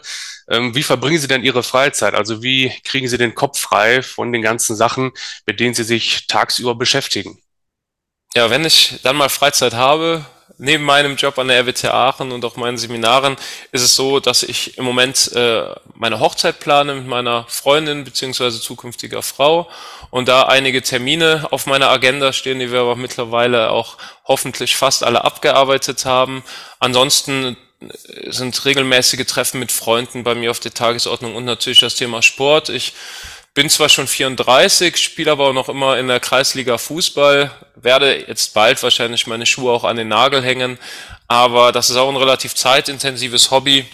Ähm, 0.49 0.73
wie 0.73 0.81
verbringen 0.81 1.19
Sie 1.19 1.27
denn 1.27 1.43
Ihre 1.43 1.61
Freizeit? 1.61 2.15
Also 2.15 2.41
wie 2.41 2.73
kriegen 2.83 3.07
Sie 3.07 3.19
den 3.19 3.35
Kopf 3.35 3.59
frei 3.59 4.01
von 4.01 4.33
den 4.33 4.41
ganzen 4.41 4.75
Sachen, 4.75 5.11
mit 5.45 5.59
denen 5.59 5.75
Sie 5.75 5.83
sich 5.83 6.25
tagsüber 6.25 6.73
beschäftigen? 6.73 7.37
Ja, 8.33 8.49
wenn 8.49 8.65
ich 8.65 8.99
dann 9.03 9.17
mal 9.17 9.29
Freizeit 9.29 9.75
habe, 9.75 10.25
neben 10.57 10.83
meinem 10.83 11.15
Job 11.15 11.37
an 11.37 11.47
der 11.47 11.61
RWT 11.61 11.85
Aachen 11.85 12.31
und 12.31 12.43
auch 12.43 12.55
meinen 12.55 12.77
Seminaren, 12.77 13.37
ist 13.71 13.83
es 13.83 13.95
so, 13.95 14.19
dass 14.19 14.43
ich 14.43 14.77
im 14.77 14.85
Moment 14.85 15.31
äh, 15.33 15.63
meine 15.95 16.19
Hochzeit 16.19 16.59
plane 16.59 16.95
mit 16.95 17.07
meiner 17.07 17.45
Freundin 17.47 18.03
beziehungsweise 18.03 18.59
zukünftiger 18.59 19.21
Frau 19.21 19.69
und 20.09 20.27
da 20.27 20.43
einige 20.43 20.81
Termine 20.81 21.47
auf 21.51 21.65
meiner 21.65 21.89
Agenda 21.89 22.33
stehen, 22.33 22.59
die 22.59 22.71
wir 22.71 22.81
aber 22.81 22.95
mittlerweile 22.95 23.71
auch 23.71 23.97
hoffentlich 24.25 24.75
fast 24.75 25.03
alle 25.03 25.23
abgearbeitet 25.23 26.05
haben. 26.05 26.43
Ansonsten 26.79 27.55
sind 28.27 28.65
regelmäßige 28.65 29.25
Treffen 29.25 29.59
mit 29.59 29.71
Freunden 29.71 30.23
bei 30.23 30.35
mir 30.35 30.51
auf 30.51 30.59
der 30.59 30.73
Tagesordnung 30.73 31.35
und 31.35 31.45
natürlich 31.45 31.79
das 31.79 31.95
Thema 31.95 32.21
Sport. 32.21 32.69
Ich 32.69 32.93
bin 33.59 33.69
zwar 33.69 33.89
schon 33.89 34.07
34, 34.07 34.95
spiele 34.95 35.33
aber 35.33 35.49
auch 35.49 35.53
noch 35.53 35.67
immer 35.67 35.97
in 35.97 36.07
der 36.07 36.21
Kreisliga 36.21 36.77
Fußball, 36.77 37.51
werde 37.75 38.25
jetzt 38.25 38.53
bald 38.53 38.81
wahrscheinlich 38.81 39.27
meine 39.27 39.45
Schuhe 39.45 39.73
auch 39.73 39.83
an 39.83 39.97
den 39.97 40.07
Nagel 40.07 40.41
hängen, 40.41 40.79
aber 41.27 41.73
das 41.73 41.89
ist 41.89 41.97
auch 41.97 42.07
ein 42.07 42.15
relativ 42.15 42.55
zeitintensives 42.55 43.51
Hobby 43.51 43.85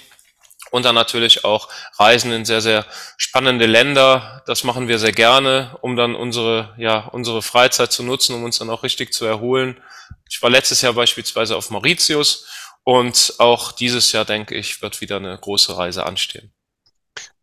und 0.69 0.85
dann 0.85 0.93
natürlich 0.93 1.45
auch 1.45 1.67
Reisen 1.97 2.31
in 2.31 2.45
sehr, 2.45 2.61
sehr 2.61 2.85
spannende 3.17 3.65
Länder. 3.65 4.43
Das 4.45 4.63
machen 4.63 4.87
wir 4.87 4.99
sehr 4.99 5.13
gerne, 5.13 5.75
um 5.81 5.95
dann 5.95 6.13
unsere, 6.13 6.75
ja, 6.77 7.07
unsere 7.07 7.41
Freizeit 7.41 7.91
zu 7.91 8.03
nutzen, 8.03 8.35
um 8.35 8.43
uns 8.43 8.59
dann 8.59 8.69
auch 8.69 8.83
richtig 8.83 9.13
zu 9.13 9.25
erholen. 9.25 9.81
Ich 10.29 10.43
war 10.43 10.51
letztes 10.51 10.83
Jahr 10.83 10.93
beispielsweise 10.93 11.55
auf 11.55 11.71
Mauritius 11.71 12.45
und 12.83 13.33
auch 13.39 13.71
dieses 13.71 14.11
Jahr, 14.11 14.25
denke 14.25 14.53
ich, 14.53 14.83
wird 14.83 15.01
wieder 15.01 15.15
eine 15.15 15.35
große 15.35 15.75
Reise 15.75 16.05
anstehen. 16.05 16.54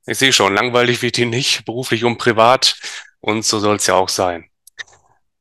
Ich 0.06 0.18
sehe 0.18 0.32
schon, 0.32 0.54
langweilig 0.54 1.02
wird 1.02 1.16
die 1.16 1.26
nicht, 1.26 1.64
beruflich 1.64 2.04
und 2.04 2.18
privat. 2.18 2.76
Und 3.20 3.44
so 3.44 3.60
soll 3.60 3.76
es 3.76 3.86
ja 3.86 3.94
auch 3.94 4.08
sein. 4.08 4.48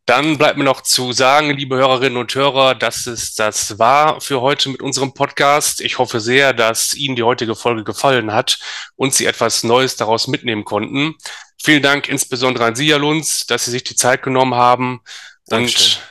Dann 0.05 0.37
bleibt 0.37 0.57
mir 0.57 0.63
noch 0.63 0.81
zu 0.81 1.13
sagen, 1.13 1.51
liebe 1.51 1.77
Hörerinnen 1.77 2.17
und 2.17 2.33
Hörer, 2.33 2.75
dass 2.75 3.07
es 3.07 3.33
das 3.35 3.79
war 3.79 4.19
für 4.19 4.41
heute 4.41 4.69
mit 4.69 4.81
unserem 4.81 5.13
Podcast. 5.13 5.79
Ich 5.79 5.99
hoffe 5.99 6.19
sehr, 6.19 6.53
dass 6.53 6.93
Ihnen 6.93 7.15
die 7.15 7.23
heutige 7.23 7.55
Folge 7.55 7.83
gefallen 7.83 8.33
hat 8.33 8.59
und 8.95 9.13
Sie 9.13 9.25
etwas 9.25 9.63
Neues 9.63 9.95
daraus 9.95 10.27
mitnehmen 10.27 10.65
konnten. 10.65 11.15
Vielen 11.63 11.81
Dank 11.81 12.09
insbesondere 12.09 12.65
an 12.65 12.75
Sie, 12.75 12.91
Herr 12.91 12.99
Lunz, 12.99 13.45
dass 13.45 13.65
Sie 13.65 13.71
sich 13.71 13.83
die 13.83 13.95
Zeit 13.95 14.21
genommen 14.21 14.55
haben. 14.55 15.01
Dankeschön. 15.45 16.01
Und 16.01 16.10